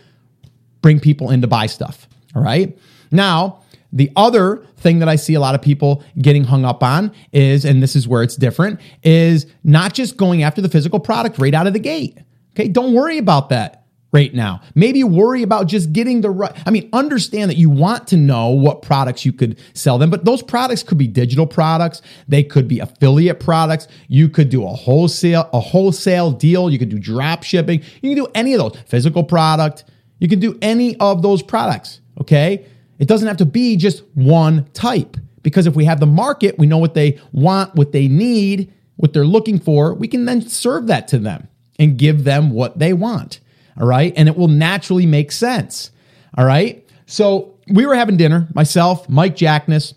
bring 0.82 1.00
people 1.00 1.30
in 1.32 1.42
to 1.42 1.48
buy 1.48 1.66
stuff. 1.66 2.08
All 2.36 2.44
right. 2.44 2.78
Now, 3.12 3.64
the 3.92 4.12
other 4.16 4.66
thing 4.78 5.00
that 5.00 5.10
I 5.10 5.16
see 5.16 5.34
a 5.34 5.40
lot 5.40 5.56
of 5.56 5.62
people 5.62 6.04
getting 6.22 6.44
hung 6.44 6.66
up 6.66 6.84
on 6.84 7.12
is, 7.32 7.66
and 7.66 7.82
this 7.82 7.96
is 7.96 8.08
where 8.08 8.22
it's 8.24 8.36
different, 8.36 8.80
is 9.04 9.46
not 9.64 9.94
just 9.94 10.18
going 10.18 10.44
after 10.44 10.62
the 10.62 10.70
physical 10.70 11.00
product 11.00 11.40
right 11.40 11.54
out 11.54 11.68
of 11.68 11.74
the 11.74 11.80
gate. 11.80 12.18
Okay, 12.54 12.68
don't 12.68 12.94
worry 12.94 13.18
about 13.18 13.50
that 13.50 13.77
right 14.12 14.34
now. 14.34 14.62
Maybe 14.74 15.04
worry 15.04 15.44
about 15.44 15.68
just 15.68 15.92
getting 15.92 16.22
the 16.22 16.30
right. 16.30 16.52
I 16.66 16.72
mean, 16.72 16.90
understand 16.94 17.52
that 17.52 17.58
you 17.58 17.70
want 17.70 18.08
to 18.08 18.18
know 18.18 18.50
what 18.50 18.82
products 18.82 19.26
you 19.26 19.34
could 19.34 19.60
sell 19.74 19.98
them, 19.98 20.10
but 20.10 20.26
those 20.26 20.42
products 20.42 20.84
could 20.84 20.98
be 20.98 21.08
digital 21.08 21.46
products. 21.46 22.02
They 22.28 22.44
could 22.44 22.68
be 22.68 22.80
affiliate 22.80 23.40
products. 23.40 23.88
You 24.08 24.30
could 24.30 24.50
do 24.50 24.64
a 24.66 24.70
wholesale, 24.70 25.50
a 25.54 25.60
wholesale 25.60 26.32
deal. 26.32 26.70
You 26.70 26.80
could 26.80 26.90
do 26.90 27.00
drop 27.00 27.44
shipping. 27.44 27.82
You 28.02 28.16
can 28.16 28.24
do 28.24 28.32
any 28.34 28.54
of 28.54 28.60
those 28.60 28.82
physical 28.88 29.24
product. 29.24 29.86
You 30.20 30.28
can 30.28 30.40
do 30.40 30.58
any 30.62 30.98
of 30.98 31.22
those 31.22 31.44
products. 31.44 32.02
Okay. 32.22 32.66
It 33.00 33.08
doesn't 33.08 33.28
have 33.28 33.38
to 33.38 33.46
be 33.46 33.76
just 33.76 34.04
one 34.16 34.68
type 34.74 35.18
because 35.44 35.68
if 35.68 35.76
we 35.76 35.86
have 35.86 36.00
the 36.00 36.08
market, 36.08 36.58
we 36.58 36.66
know 36.66 36.80
what 36.80 36.94
they 36.94 37.20
want, 37.32 37.76
what 37.76 37.92
they 37.92 38.08
need, 38.08 38.74
what 38.96 39.14
they're 39.14 39.26
looking 39.26 39.60
for. 39.60 39.94
We 39.94 40.08
can 40.08 40.26
then 40.26 40.42
serve 40.42 40.88
that 40.88 41.08
to 41.10 41.20
them 41.20 41.48
and 41.78 41.98
give 41.98 42.24
them 42.24 42.50
what 42.50 42.80
they 42.80 42.94
want. 42.94 43.40
All 43.80 43.88
right. 43.88 44.14
And 44.16 44.28
it 44.28 44.36
will 44.36 44.48
naturally 44.48 45.06
make 45.06 45.32
sense. 45.32 45.92
All 46.38 46.46
right. 46.46 46.88
So 47.06 47.58
we 47.70 47.86
were 47.86 47.96
having 47.96 48.18
dinner, 48.18 48.48
myself, 48.54 49.08
Mike 49.10 49.36
Jackness, 49.36 49.94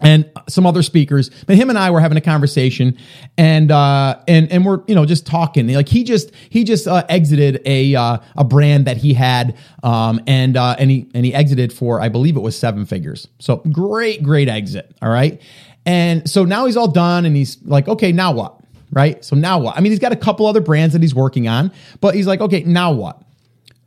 and 0.00 0.30
some 0.48 0.66
other 0.66 0.82
speakers. 0.82 1.30
But 1.46 1.56
him 1.56 1.68
and 1.68 1.78
I 1.78 1.90
were 1.90 2.00
having 2.00 2.16
a 2.16 2.22
conversation, 2.22 2.96
and 3.36 3.70
uh, 3.70 4.18
and 4.26 4.50
and 4.50 4.64
we're 4.64 4.80
you 4.86 4.94
know 4.94 5.04
just 5.04 5.26
talking. 5.26 5.68
Like 5.68 5.88
he 5.88 6.04
just 6.04 6.32
he 6.48 6.64
just 6.64 6.88
uh, 6.88 7.04
exited 7.08 7.60
a 7.66 7.94
uh, 7.94 8.18
a 8.36 8.44
brand 8.44 8.86
that 8.86 8.96
he 8.96 9.14
had, 9.14 9.56
um, 9.82 10.20
and 10.26 10.56
uh, 10.56 10.76
and 10.78 10.90
he 10.90 11.10
and 11.14 11.24
he 11.24 11.34
exited 11.34 11.72
for 11.72 12.00
I 12.00 12.08
believe 12.08 12.36
it 12.36 12.40
was 12.40 12.58
seven 12.58 12.86
figures. 12.86 13.28
So 13.38 13.56
great 13.56 14.22
great 14.22 14.48
exit. 14.48 14.96
All 15.02 15.10
right, 15.10 15.40
and 15.84 16.28
so 16.28 16.44
now 16.44 16.66
he's 16.66 16.76
all 16.76 16.90
done, 16.90 17.26
and 17.26 17.36
he's 17.36 17.58
like, 17.64 17.88
okay, 17.88 18.12
now 18.12 18.32
what? 18.32 18.59
Right? 18.92 19.24
So 19.24 19.36
now 19.36 19.58
what? 19.58 19.76
I 19.76 19.80
mean, 19.80 19.92
he's 19.92 19.98
got 19.98 20.12
a 20.12 20.16
couple 20.16 20.46
other 20.46 20.60
brands 20.60 20.92
that 20.92 21.02
he's 21.02 21.14
working 21.14 21.48
on, 21.48 21.72
but 22.00 22.14
he's 22.14 22.26
like, 22.26 22.40
okay, 22.40 22.62
now 22.64 22.92
what? 22.92 23.22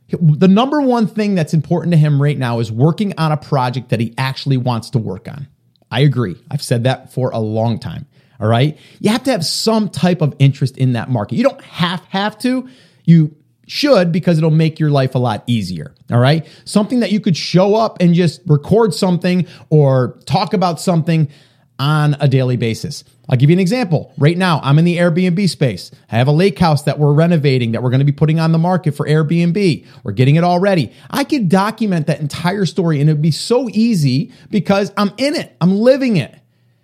The 0.08 0.48
number 0.48 0.80
one 0.80 1.06
thing 1.06 1.34
that's 1.34 1.54
important 1.54 1.92
to 1.92 1.98
him 1.98 2.20
right 2.20 2.38
now 2.38 2.60
is 2.60 2.70
working 2.70 3.14
on 3.18 3.32
a 3.32 3.36
project 3.36 3.88
that 3.88 4.00
he 4.00 4.14
actually 4.18 4.56
wants 4.56 4.90
to 4.90 4.98
work 4.98 5.28
on. 5.28 5.48
I 5.90 6.00
agree. 6.00 6.36
I've 6.50 6.62
said 6.62 6.84
that 6.84 7.12
for 7.12 7.30
a 7.30 7.38
long 7.38 7.78
time. 7.78 8.06
All 8.40 8.48
right. 8.48 8.76
You 9.00 9.10
have 9.10 9.22
to 9.24 9.30
have 9.30 9.44
some 9.44 9.88
type 9.88 10.20
of 10.20 10.34
interest 10.38 10.76
in 10.76 10.92
that 10.92 11.08
market. 11.08 11.36
You 11.36 11.44
don't 11.44 11.60
have 11.62 12.00
have 12.10 12.36
to. 12.40 12.68
You 13.04 13.34
should 13.66 14.12
because 14.12 14.38
it'll 14.38 14.50
make 14.50 14.78
your 14.78 14.90
life 14.90 15.14
a 15.14 15.18
lot 15.18 15.44
easier. 15.46 15.94
All 16.10 16.18
right. 16.18 16.46
Something 16.64 17.00
that 17.00 17.12
you 17.12 17.20
could 17.20 17.36
show 17.36 17.74
up 17.76 17.98
and 18.00 18.14
just 18.14 18.42
record 18.46 18.92
something 18.92 19.46
or 19.70 20.18
talk 20.26 20.52
about 20.52 20.80
something 20.80 21.28
on 21.78 22.16
a 22.20 22.28
daily 22.28 22.56
basis. 22.56 23.04
I'll 23.28 23.36
give 23.36 23.50
you 23.50 23.54
an 23.54 23.60
example. 23.60 24.12
Right 24.18 24.36
now, 24.36 24.60
I'm 24.62 24.78
in 24.78 24.84
the 24.84 24.98
Airbnb 24.98 25.48
space. 25.48 25.90
I 26.10 26.16
have 26.16 26.28
a 26.28 26.32
lake 26.32 26.58
house 26.58 26.82
that 26.82 26.98
we're 26.98 27.12
renovating 27.12 27.72
that 27.72 27.82
we're 27.82 27.90
going 27.90 28.00
to 28.00 28.04
be 28.04 28.12
putting 28.12 28.38
on 28.38 28.52
the 28.52 28.58
market 28.58 28.92
for 28.92 29.06
Airbnb. 29.06 29.86
We're 30.04 30.12
getting 30.12 30.36
it 30.36 30.44
all 30.44 30.60
ready. 30.60 30.92
I 31.10 31.24
could 31.24 31.48
document 31.48 32.06
that 32.06 32.20
entire 32.20 32.66
story 32.66 33.00
and 33.00 33.08
it'd 33.08 33.22
be 33.22 33.30
so 33.30 33.68
easy 33.70 34.32
because 34.50 34.92
I'm 34.96 35.12
in 35.16 35.34
it, 35.34 35.56
I'm 35.60 35.76
living 35.78 36.16
it. 36.16 36.38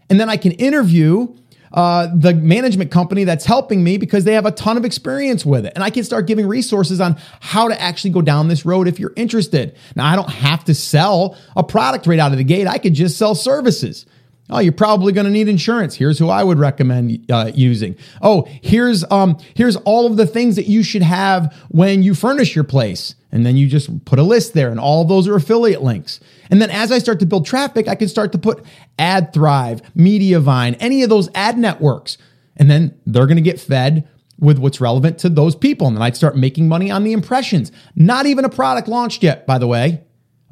And 0.09 0.19
then 0.19 0.29
I 0.29 0.37
can 0.37 0.53
interview 0.53 1.37
uh, 1.73 2.09
the 2.13 2.35
management 2.35 2.91
company 2.91 3.23
that's 3.23 3.45
helping 3.45 3.85
me 3.85 3.97
because 3.97 4.25
they 4.25 4.35
have 4.35 4.47
a 4.47 4.51
ton 4.51 4.77
of 4.77 4.85
experience 4.85 5.47
with 5.47 5.65
it. 5.65 5.73
And 5.77 5.85
I 5.85 5.91
can 5.91 6.03
start 6.03 6.27
giving 6.27 6.49
resources 6.49 7.01
on 7.01 7.17
how 7.39 7.69
to 7.69 7.81
actually 7.81 8.11
go 8.11 8.23
down 8.23 8.49
this 8.49 8.67
road 8.67 8.89
if 8.89 8.99
you're 8.99 9.13
interested. 9.15 9.77
Now, 9.95 10.07
I 10.07 10.17
don't 10.17 10.31
have 10.31 10.65
to 10.65 10.75
sell 10.75 11.37
a 11.55 11.63
product 11.63 12.09
right 12.09 12.19
out 12.19 12.33
of 12.33 12.39
the 12.39 12.45
gate, 12.45 12.67
I 12.67 12.79
could 12.79 12.95
just 12.95 13.19
sell 13.19 13.37
services. 13.37 14.07
Oh, 14.51 14.59
you're 14.59 14.73
probably 14.73 15.13
going 15.13 15.27
to 15.27 15.31
need 15.31 15.49
insurance. 15.49 15.95
Here's 15.95 16.19
who 16.19 16.29
I 16.29 16.43
would 16.43 16.59
recommend 16.59 17.25
uh, 17.31 17.53
using. 17.55 17.97
Oh, 18.21 18.47
here's 18.63 19.05
um 19.11 19.39
here's 19.55 19.77
all 19.77 20.07
of 20.07 20.17
the 20.17 20.27
things 20.27 20.57
that 20.57 20.67
you 20.67 20.83
should 20.83 21.03
have 21.03 21.55
when 21.69 22.03
you 22.03 22.15
furnish 22.15 22.55
your 22.55 22.65
place. 22.65 23.15
And 23.33 23.47
then 23.47 23.57
you 23.57 23.69
just 23.69 24.05
put 24.07 24.19
a 24.19 24.25
list 24.25 24.55
there, 24.55 24.71
and 24.71 24.81
all 24.81 25.03
of 25.03 25.09
those 25.09 25.29
are 25.29 25.37
affiliate 25.37 25.83
links. 25.83 26.19
And 26.51 26.61
then 26.61 26.69
as 26.71 26.91
I 26.91 26.99
start 26.99 27.21
to 27.21 27.27
build 27.27 27.47
traffic, 27.47 27.87
I 27.87 27.95
can 27.95 28.09
start 28.09 28.33
to 28.33 28.39
put 28.39 28.65
AdThrive, 28.99 29.83
Mediavine, 29.97 30.77
any 30.81 31.05
of 31.05 31.11
those 31.11 31.29
ad 31.35 31.57
networks. 31.57 32.19
And 32.57 32.69
then 32.69 32.99
they're 33.07 33.27
going 33.27 33.37
to 33.37 33.43
get 33.43 33.61
fed 33.61 34.09
with 34.41 34.59
what's 34.59 34.81
relevant 34.81 35.19
to 35.19 35.29
those 35.29 35.55
people. 35.55 35.87
And 35.87 35.97
then 35.97 36.03
I'd 36.03 36.17
start 36.17 36.37
making 36.37 36.67
money 36.67 36.91
on 36.91 37.05
the 37.05 37.13
impressions. 37.13 37.71
Not 37.95 38.27
even 38.27 38.45
a 38.45 38.49
product 38.49 38.89
launched 38.89 39.23
yet, 39.23 39.47
by 39.47 39.59
the 39.59 39.67
way. 39.67 40.03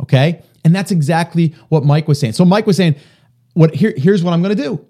Okay. 0.00 0.40
And 0.64 0.74
that's 0.74 0.90
exactly 0.90 1.54
what 1.70 1.84
Mike 1.84 2.06
was 2.06 2.20
saying. 2.20 2.34
So 2.34 2.44
Mike 2.44 2.66
was 2.66 2.76
saying, 2.76 2.94
what 3.58 3.74
here, 3.74 3.92
here's 3.96 4.22
what 4.22 4.32
I'm 4.32 4.42
going 4.42 4.56
to 4.56 4.62
do 4.62 4.84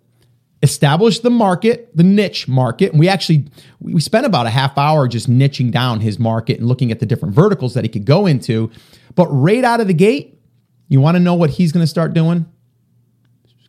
establish 0.62 1.20
the 1.20 1.30
market, 1.30 1.88
the 1.96 2.02
niche 2.02 2.48
market. 2.48 2.90
And 2.90 2.98
we 2.98 3.08
actually 3.08 3.46
we 3.80 4.00
spent 4.00 4.26
about 4.26 4.46
a 4.46 4.50
half 4.50 4.76
hour 4.76 5.06
just 5.08 5.30
niching 5.30 5.70
down 5.70 6.00
his 6.00 6.18
market 6.18 6.58
and 6.58 6.68
looking 6.68 6.90
at 6.90 6.98
the 6.98 7.06
different 7.06 7.34
verticals 7.34 7.74
that 7.74 7.84
he 7.84 7.88
could 7.88 8.04
go 8.04 8.26
into. 8.26 8.70
But 9.14 9.28
right 9.28 9.64
out 9.64 9.80
of 9.80 9.86
the 9.86 9.94
gate, 9.94 10.40
you 10.88 11.00
want 11.00 11.16
to 11.16 11.20
know 11.20 11.34
what 11.34 11.50
he's 11.50 11.72
going 11.72 11.82
to 11.82 11.88
start 11.88 12.12
doing? 12.12 12.46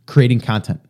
Creating 0.05 0.39
content. 0.41 0.81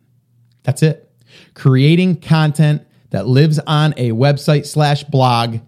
That's 0.62 0.82
it. 0.82 1.10
creating 1.54 2.16
content 2.16 2.86
that 3.10 3.26
lives 3.26 3.58
on 3.60 3.94
a 3.96 4.10
website 4.10 4.66
slash 4.66 5.04
blog 5.04 5.58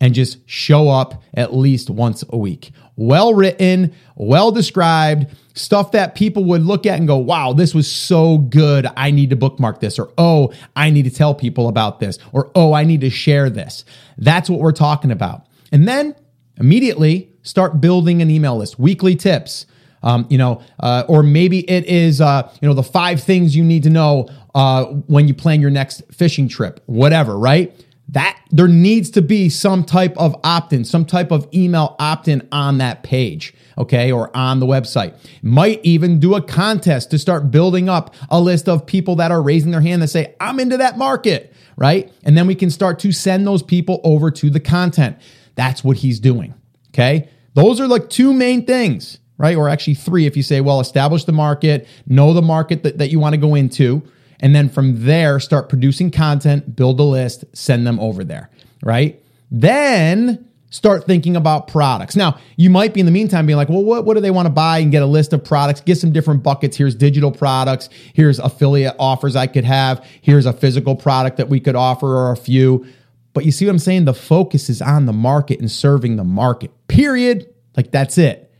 and 0.00 0.14
just 0.14 0.38
show 0.48 0.88
up 0.88 1.22
at 1.34 1.54
least 1.54 1.90
once 1.90 2.24
a 2.30 2.36
week. 2.36 2.70
Well 2.96 3.34
written, 3.34 3.94
well 4.16 4.50
described, 4.50 5.26
stuff 5.54 5.92
that 5.92 6.14
people 6.14 6.44
would 6.44 6.62
look 6.62 6.86
at 6.86 6.98
and 6.98 7.06
go, 7.06 7.16
wow, 7.16 7.52
this 7.52 7.74
was 7.74 7.90
so 7.90 8.38
good. 8.38 8.86
I 8.96 9.10
need 9.10 9.30
to 9.30 9.36
bookmark 9.36 9.80
this. 9.80 9.98
Or, 9.98 10.12
oh, 10.18 10.52
I 10.74 10.90
need 10.90 11.04
to 11.04 11.10
tell 11.10 11.34
people 11.34 11.68
about 11.68 12.00
this. 12.00 12.18
Or, 12.32 12.50
oh, 12.54 12.72
I 12.72 12.84
need 12.84 13.00
to 13.02 13.10
share 13.10 13.50
this. 13.50 13.84
That's 14.16 14.48
what 14.48 14.60
we're 14.60 14.72
talking 14.72 15.10
about. 15.10 15.46
And 15.70 15.86
then 15.86 16.14
immediately 16.56 17.30
start 17.42 17.80
building 17.80 18.22
an 18.22 18.30
email 18.30 18.56
list, 18.56 18.78
weekly 18.78 19.16
tips. 19.16 19.66
Um, 20.00 20.26
you 20.30 20.38
know, 20.38 20.62
uh, 20.78 21.02
or 21.08 21.24
maybe 21.24 21.68
it 21.68 21.84
is, 21.86 22.20
uh, 22.20 22.48
you 22.60 22.68
know, 22.68 22.74
the 22.74 22.84
five 22.84 23.20
things 23.20 23.56
you 23.56 23.64
need 23.64 23.82
to 23.82 23.90
know 23.90 24.28
uh, 24.54 24.84
when 24.84 25.26
you 25.26 25.34
plan 25.34 25.60
your 25.60 25.70
next 25.70 26.02
fishing 26.12 26.48
trip, 26.48 26.80
whatever, 26.86 27.36
right? 27.36 27.74
That 28.08 28.38
there 28.50 28.68
needs 28.68 29.10
to 29.10 29.22
be 29.22 29.48
some 29.48 29.84
type 29.84 30.16
of 30.16 30.34
opt-in, 30.42 30.84
some 30.84 31.04
type 31.04 31.30
of 31.30 31.46
email 31.52 31.94
opt-in 31.98 32.46
on 32.50 32.78
that 32.78 33.02
page, 33.02 33.52
okay, 33.76 34.10
or 34.10 34.34
on 34.34 34.60
the 34.60 34.66
website. 34.66 35.14
Might 35.42 35.80
even 35.84 36.18
do 36.18 36.34
a 36.34 36.40
contest 36.40 37.10
to 37.10 37.18
start 37.18 37.50
building 37.50 37.88
up 37.88 38.14
a 38.30 38.40
list 38.40 38.68
of 38.68 38.86
people 38.86 39.16
that 39.16 39.30
are 39.30 39.42
raising 39.42 39.72
their 39.72 39.82
hand 39.82 40.00
that 40.02 40.08
say, 40.08 40.34
"I'm 40.40 40.58
into 40.58 40.78
that 40.78 40.96
market," 40.96 41.52
right? 41.76 42.10
And 42.24 42.36
then 42.36 42.46
we 42.46 42.54
can 42.54 42.70
start 42.70 42.98
to 43.00 43.12
send 43.12 43.46
those 43.46 43.62
people 43.62 44.00
over 44.04 44.30
to 44.30 44.48
the 44.48 44.60
content. 44.60 45.16
That's 45.54 45.84
what 45.84 45.98
he's 45.98 46.18
doing, 46.18 46.54
okay? 46.94 47.28
Those 47.54 47.80
are 47.80 47.88
like 47.88 48.08
two 48.08 48.32
main 48.32 48.64
things, 48.64 49.18
right? 49.36 49.56
Or 49.56 49.68
actually 49.68 49.94
three 49.94 50.26
if 50.26 50.36
you 50.36 50.42
say, 50.42 50.60
well, 50.60 50.80
establish 50.80 51.24
the 51.24 51.32
market, 51.32 51.86
know 52.06 52.32
the 52.32 52.42
market 52.42 52.82
that, 52.84 52.98
that 52.98 53.10
you 53.10 53.18
want 53.18 53.34
to 53.34 53.40
go 53.40 53.54
into, 53.54 54.02
and 54.40 54.54
then 54.54 54.68
from 54.68 55.04
there, 55.04 55.40
start 55.40 55.68
producing 55.68 56.10
content, 56.10 56.76
build 56.76 57.00
a 57.00 57.04
list, 57.04 57.44
send 57.52 57.86
them 57.86 57.98
over 57.98 58.24
there, 58.24 58.50
right? 58.82 59.22
Then 59.50 60.48
start 60.70 61.06
thinking 61.06 61.34
about 61.34 61.66
products. 61.68 62.14
Now, 62.14 62.38
you 62.56 62.70
might 62.70 62.92
be 62.92 63.00
in 63.00 63.06
the 63.06 63.12
meantime 63.12 63.46
being 63.46 63.56
like, 63.56 63.68
well, 63.68 63.82
what, 63.82 64.04
what 64.04 64.14
do 64.14 64.20
they 64.20 64.30
want 64.30 64.46
to 64.46 64.50
buy 64.50 64.78
and 64.78 64.92
get 64.92 65.02
a 65.02 65.06
list 65.06 65.32
of 65.32 65.42
products? 65.42 65.80
Get 65.80 65.96
some 65.96 66.12
different 66.12 66.42
buckets. 66.42 66.76
Here's 66.76 66.94
digital 66.94 67.32
products. 67.32 67.88
Here's 68.12 68.38
affiliate 68.38 68.94
offers 68.98 69.34
I 69.34 69.46
could 69.46 69.64
have. 69.64 70.04
Here's 70.20 70.46
a 70.46 70.52
physical 70.52 70.94
product 70.94 71.38
that 71.38 71.48
we 71.48 71.58
could 71.58 71.74
offer 71.74 72.06
or 72.06 72.32
a 72.32 72.36
few. 72.36 72.86
But 73.32 73.44
you 73.44 73.52
see 73.52 73.66
what 73.66 73.72
I'm 73.72 73.78
saying? 73.78 74.04
The 74.04 74.14
focus 74.14 74.68
is 74.68 74.82
on 74.82 75.06
the 75.06 75.12
market 75.12 75.60
and 75.60 75.70
serving 75.70 76.16
the 76.16 76.24
market, 76.24 76.70
period. 76.88 77.52
Like 77.76 77.90
that's 77.90 78.18
it. 78.18 78.52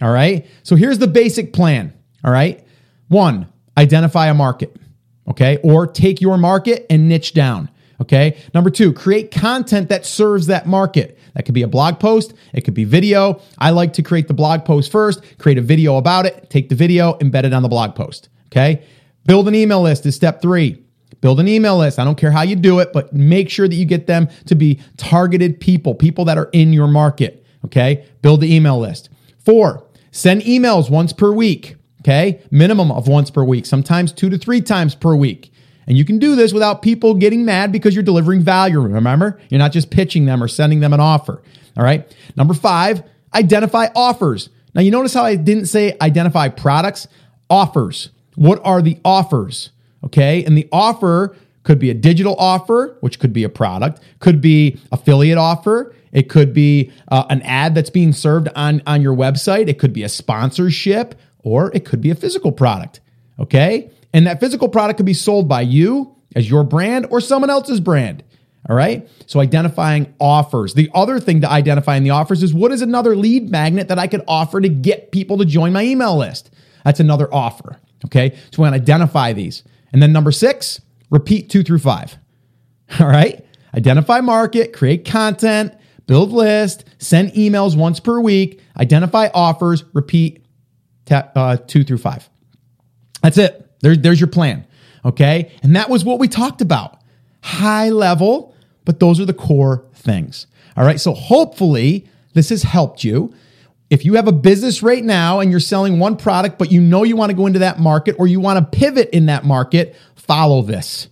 All 0.00 0.12
right. 0.12 0.46
So 0.62 0.76
here's 0.76 0.98
the 0.98 1.08
basic 1.08 1.52
plan. 1.52 1.92
All 2.24 2.30
right. 2.30 2.64
One, 3.08 3.48
identify 3.76 4.28
a 4.28 4.34
market 4.34 4.76
okay? 5.28 5.58
Or 5.62 5.86
take 5.86 6.20
your 6.20 6.38
market 6.38 6.86
and 6.90 7.08
niche 7.08 7.34
down, 7.34 7.70
okay? 8.00 8.38
Number 8.54 8.70
two, 8.70 8.92
create 8.92 9.30
content 9.30 9.88
that 9.90 10.06
serves 10.06 10.46
that 10.46 10.66
market. 10.66 11.18
That 11.34 11.44
could 11.44 11.54
be 11.54 11.62
a 11.62 11.68
blog 11.68 12.00
post, 12.00 12.34
it 12.52 12.62
could 12.62 12.74
be 12.74 12.84
video. 12.84 13.40
I 13.58 13.70
like 13.70 13.92
to 13.94 14.02
create 14.02 14.28
the 14.28 14.34
blog 14.34 14.64
post 14.64 14.90
first, 14.90 15.22
create 15.38 15.58
a 15.58 15.62
video 15.62 15.96
about 15.96 16.26
it, 16.26 16.50
take 16.50 16.68
the 16.68 16.74
video, 16.74 17.14
embed 17.18 17.44
it 17.44 17.52
on 17.52 17.62
the 17.62 17.68
blog 17.68 17.94
post, 17.94 18.28
okay? 18.46 18.82
Build 19.26 19.46
an 19.46 19.54
email 19.54 19.82
list 19.82 20.06
is 20.06 20.16
step 20.16 20.40
three. 20.40 20.82
Build 21.20 21.40
an 21.40 21.48
email 21.48 21.76
list. 21.78 21.98
I 21.98 22.04
don't 22.04 22.16
care 22.16 22.30
how 22.30 22.42
you 22.42 22.54
do 22.54 22.78
it, 22.78 22.92
but 22.92 23.12
make 23.12 23.50
sure 23.50 23.66
that 23.66 23.74
you 23.74 23.84
get 23.84 24.06
them 24.06 24.28
to 24.46 24.54
be 24.54 24.80
targeted 24.96 25.58
people, 25.60 25.94
people 25.94 26.24
that 26.26 26.38
are 26.38 26.48
in 26.52 26.72
your 26.72 26.86
market. 26.86 27.44
Okay. 27.64 28.06
Build 28.22 28.40
the 28.40 28.54
email 28.54 28.78
list. 28.78 29.10
Four, 29.44 29.84
send 30.12 30.42
emails 30.42 30.90
once 30.90 31.12
per 31.12 31.32
week 31.32 31.76
okay? 32.08 32.40
Minimum 32.50 32.90
of 32.90 33.06
once 33.06 33.30
per 33.30 33.44
week, 33.44 33.66
sometimes 33.66 34.12
two 34.12 34.30
to 34.30 34.38
three 34.38 34.60
times 34.60 34.94
per 34.94 35.14
week. 35.14 35.52
And 35.86 35.96
you 35.96 36.04
can 36.04 36.18
do 36.18 36.36
this 36.36 36.52
without 36.52 36.82
people 36.82 37.14
getting 37.14 37.44
mad 37.44 37.70
because 37.70 37.94
you're 37.94 38.02
delivering 38.02 38.40
value, 38.40 38.80
remember? 38.80 39.38
You're 39.50 39.58
not 39.58 39.72
just 39.72 39.90
pitching 39.90 40.24
them 40.24 40.42
or 40.42 40.48
sending 40.48 40.80
them 40.80 40.92
an 40.92 41.00
offer, 41.00 41.42
all 41.76 41.84
right? 41.84 42.14
Number 42.36 42.54
five, 42.54 43.02
identify 43.34 43.88
offers. 43.94 44.48
Now, 44.74 44.82
you 44.82 44.90
notice 44.90 45.14
how 45.14 45.24
I 45.24 45.36
didn't 45.36 45.66
say 45.66 45.96
identify 46.00 46.48
products? 46.48 47.08
Offers. 47.50 48.10
What 48.36 48.60
are 48.64 48.82
the 48.82 48.98
offers? 49.04 49.70
Okay. 50.04 50.44
And 50.44 50.56
the 50.56 50.68
offer 50.70 51.36
could 51.62 51.78
be 51.78 51.90
a 51.90 51.94
digital 51.94 52.36
offer, 52.38 52.96
which 53.00 53.18
could 53.18 53.32
be 53.32 53.44
a 53.44 53.48
product, 53.48 54.00
could 54.20 54.40
be 54.40 54.78
affiliate 54.92 55.38
offer. 55.38 55.94
It 56.12 56.30
could 56.30 56.54
be 56.54 56.90
uh, 57.08 57.24
an 57.28 57.42
ad 57.42 57.74
that's 57.74 57.90
being 57.90 58.12
served 58.12 58.48
on, 58.54 58.82
on 58.86 59.02
your 59.02 59.14
website. 59.14 59.68
It 59.68 59.78
could 59.78 59.92
be 59.92 60.02
a 60.02 60.08
sponsorship 60.08 61.14
or 61.48 61.74
it 61.74 61.84
could 61.84 62.00
be 62.00 62.10
a 62.10 62.14
physical 62.14 62.52
product. 62.52 63.00
Okay. 63.38 63.90
And 64.12 64.26
that 64.26 64.38
physical 64.38 64.68
product 64.68 64.98
could 64.98 65.06
be 65.06 65.14
sold 65.14 65.48
by 65.48 65.62
you 65.62 66.14
as 66.36 66.48
your 66.48 66.62
brand 66.62 67.06
or 67.10 67.20
someone 67.20 67.50
else's 67.50 67.80
brand. 67.80 68.22
All 68.68 68.76
right. 68.76 69.08
So 69.26 69.40
identifying 69.40 70.14
offers. 70.20 70.74
The 70.74 70.90
other 70.94 71.18
thing 71.20 71.40
to 71.40 71.50
identify 71.50 71.96
in 71.96 72.04
the 72.04 72.10
offers 72.10 72.42
is 72.42 72.52
what 72.52 72.70
is 72.70 72.82
another 72.82 73.16
lead 73.16 73.50
magnet 73.50 73.88
that 73.88 73.98
I 73.98 74.06
could 74.06 74.22
offer 74.28 74.60
to 74.60 74.68
get 74.68 75.10
people 75.10 75.38
to 75.38 75.46
join 75.46 75.72
my 75.72 75.84
email 75.84 76.18
list? 76.18 76.50
That's 76.84 77.00
another 77.00 77.32
offer. 77.32 77.78
Okay. 78.04 78.36
So 78.50 78.58
we 78.58 78.62
want 78.62 78.74
to 78.74 78.82
identify 78.82 79.32
these. 79.32 79.62
And 79.92 80.02
then 80.02 80.12
number 80.12 80.32
six, 80.32 80.82
repeat 81.10 81.48
two 81.48 81.62
through 81.62 81.78
five. 81.78 82.18
All 83.00 83.06
right. 83.06 83.42
Identify 83.74 84.20
market, 84.20 84.72
create 84.74 85.06
content, 85.06 85.72
build 86.06 86.32
list, 86.32 86.84
send 86.98 87.32
emails 87.32 87.76
once 87.76 88.00
per 88.00 88.20
week, 88.20 88.60
identify 88.78 89.28
offers, 89.32 89.84
repeat 89.92 90.37
uh, 91.10 91.56
two 91.66 91.84
through 91.84 91.98
five. 91.98 92.28
That's 93.22 93.38
it. 93.38 93.68
There, 93.80 93.96
there's 93.96 94.20
your 94.20 94.28
plan. 94.28 94.66
Okay. 95.04 95.52
And 95.62 95.76
that 95.76 95.88
was 95.88 96.04
what 96.04 96.18
we 96.18 96.28
talked 96.28 96.60
about. 96.60 97.00
High 97.42 97.90
level, 97.90 98.54
but 98.84 99.00
those 99.00 99.20
are 99.20 99.24
the 99.24 99.34
core 99.34 99.86
things. 99.94 100.46
All 100.76 100.84
right. 100.84 101.00
So 101.00 101.12
hopefully 101.12 102.08
this 102.34 102.50
has 102.50 102.62
helped 102.62 103.04
you. 103.04 103.34
If 103.90 104.04
you 104.04 104.14
have 104.14 104.28
a 104.28 104.32
business 104.32 104.82
right 104.82 105.02
now 105.02 105.40
and 105.40 105.50
you're 105.50 105.60
selling 105.60 105.98
one 105.98 106.16
product, 106.16 106.58
but 106.58 106.70
you 106.70 106.80
know 106.80 107.04
you 107.04 107.16
want 107.16 107.30
to 107.30 107.36
go 107.36 107.46
into 107.46 107.60
that 107.60 107.78
market 107.78 108.16
or 108.18 108.26
you 108.26 108.38
want 108.38 108.58
to 108.58 108.78
pivot 108.78 109.08
in 109.10 109.26
that 109.26 109.44
market, 109.44 109.96
follow 110.14 110.62
this. 110.62 111.08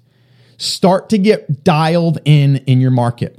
Start 0.58 1.08
to 1.10 1.18
get 1.18 1.64
dialed 1.64 2.18
in 2.24 2.56
in 2.66 2.80
your 2.80 2.90
market. 2.90 3.38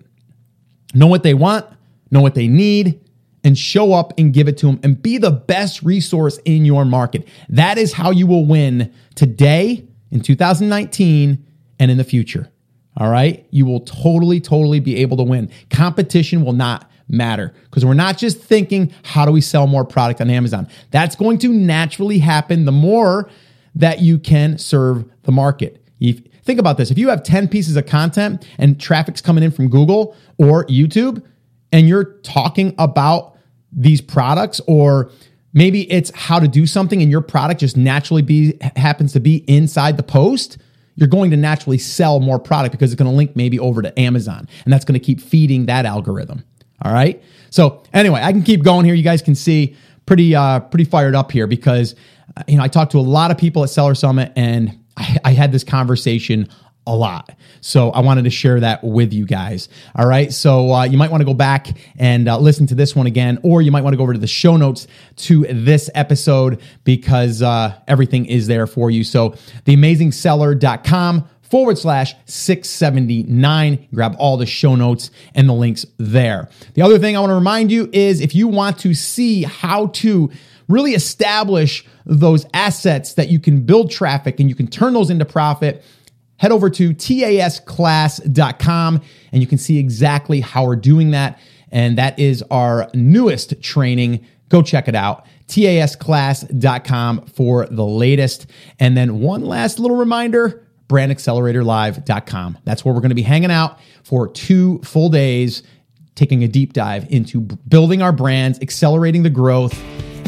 Know 0.93 1.07
what 1.07 1.23
they 1.23 1.33
want, 1.33 1.65
know 2.09 2.21
what 2.21 2.33
they 2.33 2.47
need, 2.47 2.99
and 3.47 3.57
show 3.57 3.93
up 3.93 4.11
and 4.17 4.33
give 4.33 4.49
it 4.49 4.57
to 4.57 4.65
them 4.65 4.77
and 4.83 5.01
be 5.01 5.17
the 5.17 5.31
best 5.31 5.81
resource 5.81 6.37
in 6.43 6.65
your 6.65 6.83
market. 6.83 7.25
That 7.47 7.77
is 7.77 7.93
how 7.93 8.11
you 8.11 8.27
will 8.27 8.45
win 8.45 8.93
today 9.15 9.87
in 10.11 10.19
2019 10.19 11.45
and 11.79 11.89
in 11.89 11.97
the 11.97 12.03
future. 12.03 12.51
All 12.97 13.09
right. 13.09 13.47
You 13.49 13.65
will 13.65 13.79
totally, 13.79 14.41
totally 14.41 14.81
be 14.81 14.97
able 14.97 15.15
to 15.15 15.23
win. 15.23 15.49
Competition 15.69 16.43
will 16.43 16.51
not 16.51 16.91
matter 17.07 17.53
because 17.63 17.85
we're 17.85 17.93
not 17.93 18.17
just 18.17 18.37
thinking, 18.37 18.91
how 19.03 19.25
do 19.25 19.31
we 19.31 19.39
sell 19.39 19.65
more 19.65 19.85
product 19.85 20.19
on 20.19 20.29
Amazon? 20.29 20.67
That's 20.91 21.15
going 21.15 21.37
to 21.39 21.47
naturally 21.47 22.17
happen 22.17 22.65
the 22.65 22.73
more 22.73 23.29
that 23.75 24.01
you 24.01 24.19
can 24.19 24.57
serve 24.57 25.05
the 25.23 25.31
market. 25.31 25.81
If, 26.01 26.19
think 26.43 26.59
about 26.59 26.75
this. 26.75 26.91
If 26.91 26.97
you 26.97 27.07
have 27.07 27.23
10 27.23 27.47
pieces 27.47 27.77
of 27.77 27.85
content 27.85 28.45
and 28.57 28.77
traffic's 28.77 29.21
coming 29.21 29.41
in 29.41 29.51
from 29.51 29.69
Google 29.69 30.17
or 30.37 30.65
YouTube, 30.65 31.23
and 31.71 31.87
you're 31.87 32.15
talking 32.23 32.75
about 32.77 33.36
these 33.71 34.01
products 34.01 34.61
or 34.67 35.11
maybe 35.53 35.91
it's 35.91 36.11
how 36.15 36.39
to 36.39 36.47
do 36.47 36.65
something 36.65 37.01
and 37.01 37.11
your 37.11 37.21
product 37.21 37.59
just 37.59 37.77
naturally 37.77 38.21
be 38.21 38.57
happens 38.75 39.13
to 39.13 39.19
be 39.19 39.37
inside 39.47 39.97
the 39.97 40.03
post 40.03 40.57
you're 40.95 41.07
going 41.07 41.29
to 41.31 41.37
naturally 41.37 41.77
sell 41.77 42.19
more 42.19 42.39
product 42.39 42.71
because 42.71 42.91
it's 42.91 42.99
going 42.99 43.09
to 43.09 43.15
link 43.15 43.35
maybe 43.35 43.59
over 43.59 43.81
to 43.81 43.99
Amazon 43.99 44.47
and 44.65 44.73
that's 44.73 44.83
going 44.83 44.99
to 44.99 45.05
keep 45.05 45.21
feeding 45.21 45.67
that 45.67 45.85
algorithm. 45.85 46.43
All 46.81 46.91
right? 46.91 47.21
So 47.49 47.83
anyway 47.93 48.21
i 48.21 48.31
can 48.31 48.43
keep 48.43 48.63
going 48.63 48.85
here. 48.85 48.95
You 48.95 49.03
guys 49.03 49.21
can 49.21 49.35
see 49.35 49.75
pretty 50.05 50.35
uh 50.35 50.59
pretty 50.61 50.85
fired 50.85 51.15
up 51.15 51.31
here 51.31 51.47
because 51.47 51.95
uh, 52.35 52.43
you 52.47 52.57
know 52.57 52.63
i 52.63 52.67
talked 52.67 52.93
to 52.93 52.97
a 52.97 53.01
lot 53.01 53.29
of 53.29 53.37
people 53.37 53.63
at 53.63 53.69
seller 53.69 53.93
summit 53.93 54.31
and 54.35 54.77
I, 54.95 55.17
I 55.25 55.31
had 55.31 55.51
this 55.51 55.63
conversation 55.63 56.47
a 56.87 56.95
lot. 56.95 57.35
So 57.61 57.91
I 57.91 57.99
wanted 57.99 58.23
to 58.23 58.29
share 58.31 58.59
that 58.61 58.83
with 58.83 59.13
you 59.13 59.25
guys. 59.25 59.69
All 59.95 60.07
right. 60.07 60.33
So 60.33 60.73
uh, 60.73 60.83
you 60.85 60.97
might 60.97 61.11
want 61.11 61.21
to 61.21 61.25
go 61.25 61.33
back 61.33 61.67
and 61.99 62.27
uh, 62.27 62.39
listen 62.39 62.65
to 62.67 62.75
this 62.75 62.95
one 62.95 63.05
again, 63.05 63.39
or 63.43 63.61
you 63.61 63.71
might 63.71 63.83
want 63.83 63.93
to 63.93 63.97
go 63.97 64.03
over 64.03 64.13
to 64.13 64.19
the 64.19 64.25
show 64.25 64.57
notes 64.57 64.87
to 65.17 65.43
this 65.43 65.89
episode 65.93 66.61
because 66.83 67.41
uh, 67.41 67.79
everything 67.87 68.25
is 68.25 68.47
there 68.47 68.65
for 68.65 68.89
you. 68.89 69.03
So 69.03 69.31
theamazingseller.com 69.65 71.27
forward 71.41 71.77
slash 71.77 72.15
679. 72.25 73.87
Grab 73.93 74.15
all 74.17 74.37
the 74.37 74.45
show 74.45 74.75
notes 74.75 75.11
and 75.35 75.47
the 75.47 75.53
links 75.53 75.85
there. 75.97 76.49
The 76.73 76.81
other 76.81 76.99
thing 76.99 77.15
I 77.15 77.19
want 77.19 77.31
to 77.31 77.35
remind 77.35 77.71
you 77.71 77.89
is 77.93 78.21
if 78.21 78.33
you 78.33 78.47
want 78.47 78.79
to 78.79 78.93
see 78.93 79.43
how 79.43 79.87
to 79.87 80.31
really 80.67 80.93
establish 80.93 81.85
those 82.05 82.45
assets 82.53 83.13
that 83.13 83.29
you 83.29 83.39
can 83.39 83.61
build 83.61 83.91
traffic 83.91 84.39
and 84.39 84.49
you 84.49 84.55
can 84.55 84.67
turn 84.67 84.93
those 84.93 85.09
into 85.09 85.25
profit 85.25 85.83
head 86.37 86.51
over 86.51 86.69
to 86.69 86.93
tasclass.com 86.93 89.01
and 89.31 89.41
you 89.41 89.47
can 89.47 89.57
see 89.57 89.77
exactly 89.77 90.41
how 90.41 90.65
we're 90.65 90.75
doing 90.75 91.11
that. 91.11 91.39
And 91.71 91.97
that 91.97 92.17
is 92.17 92.43
our 92.49 92.89
newest 92.93 93.61
training. 93.61 94.25
Go 94.49 94.61
check 94.61 94.87
it 94.87 94.95
out. 94.95 95.25
tasclass.com 95.47 97.25
for 97.27 97.65
the 97.67 97.85
latest. 97.85 98.47
And 98.79 98.95
then 98.95 99.19
one 99.19 99.41
last 99.41 99.79
little 99.79 99.97
reminder 99.97 100.63
brandacceleratorlive.com. 100.87 102.59
That's 102.63 102.85
where 102.85 102.93
we're 102.93 103.01
going 103.01 103.09
to 103.09 103.15
be 103.15 103.21
hanging 103.21 103.51
out 103.51 103.79
for 104.03 104.29
two 104.29 104.79
full 104.79 105.09
days, 105.09 105.63
taking 106.15 106.43
a 106.43 106.47
deep 106.47 106.73
dive 106.73 107.11
into 107.11 107.41
building 107.41 108.01
our 108.01 108.13
brands, 108.13 108.59
accelerating 108.61 109.23
the 109.23 109.29
growth, 109.29 109.77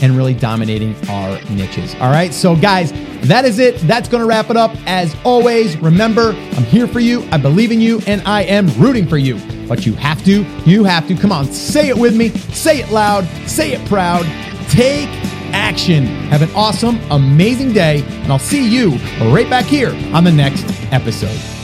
and 0.02 0.16
really 0.16 0.34
dominating 0.34 0.96
our 1.10 1.42
niches. 1.52 1.96
All 1.96 2.12
right. 2.12 2.34
So, 2.34 2.56
guys, 2.56 2.92
that 3.28 3.46
is 3.46 3.60
it. 3.60 3.78
That's 3.82 4.10
going 4.10 4.22
to 4.22 4.28
wrap 4.28 4.50
it 4.50 4.58
up. 4.58 4.72
As 4.86 5.16
always, 5.24 5.78
remember, 5.78 6.32
I'm 6.32 6.64
here 6.64 6.88
for 6.88 7.00
you. 7.00 7.28
I 7.32 7.38
believe 7.38 7.72
in 7.72 7.82
you, 7.82 8.02
and 8.08 8.22
I 8.28 8.44
am 8.44 8.68
rooting 8.80 9.08
for 9.08 9.18
you. 9.18 9.40
But 9.68 9.86
you 9.86 9.94
have 9.94 10.24
to, 10.26 10.44
you 10.66 10.84
have 10.84 11.08
to. 11.08 11.16
Come 11.16 11.32
on, 11.32 11.46
say 11.46 11.90
it 11.90 11.98
with 11.98 12.16
me. 12.16 12.30
Say 12.30 12.82
it 12.82 12.92
loud. 12.92 13.26
Say 13.48 13.74
it 13.74 13.88
proud. 13.88 14.26
Take 14.70 15.10
action. 15.54 16.06
Have 16.06 16.42
an 16.42 16.50
awesome, 16.56 17.00
amazing 17.12 17.74
day, 17.74 18.04
and 18.04 18.32
I'll 18.32 18.40
see 18.40 18.68
you 18.68 18.92
right 19.32 19.50
back 19.50 19.66
here 19.66 19.94
on 20.14 20.24
the 20.24 20.32
next 20.32 20.66
episode. 20.92 21.59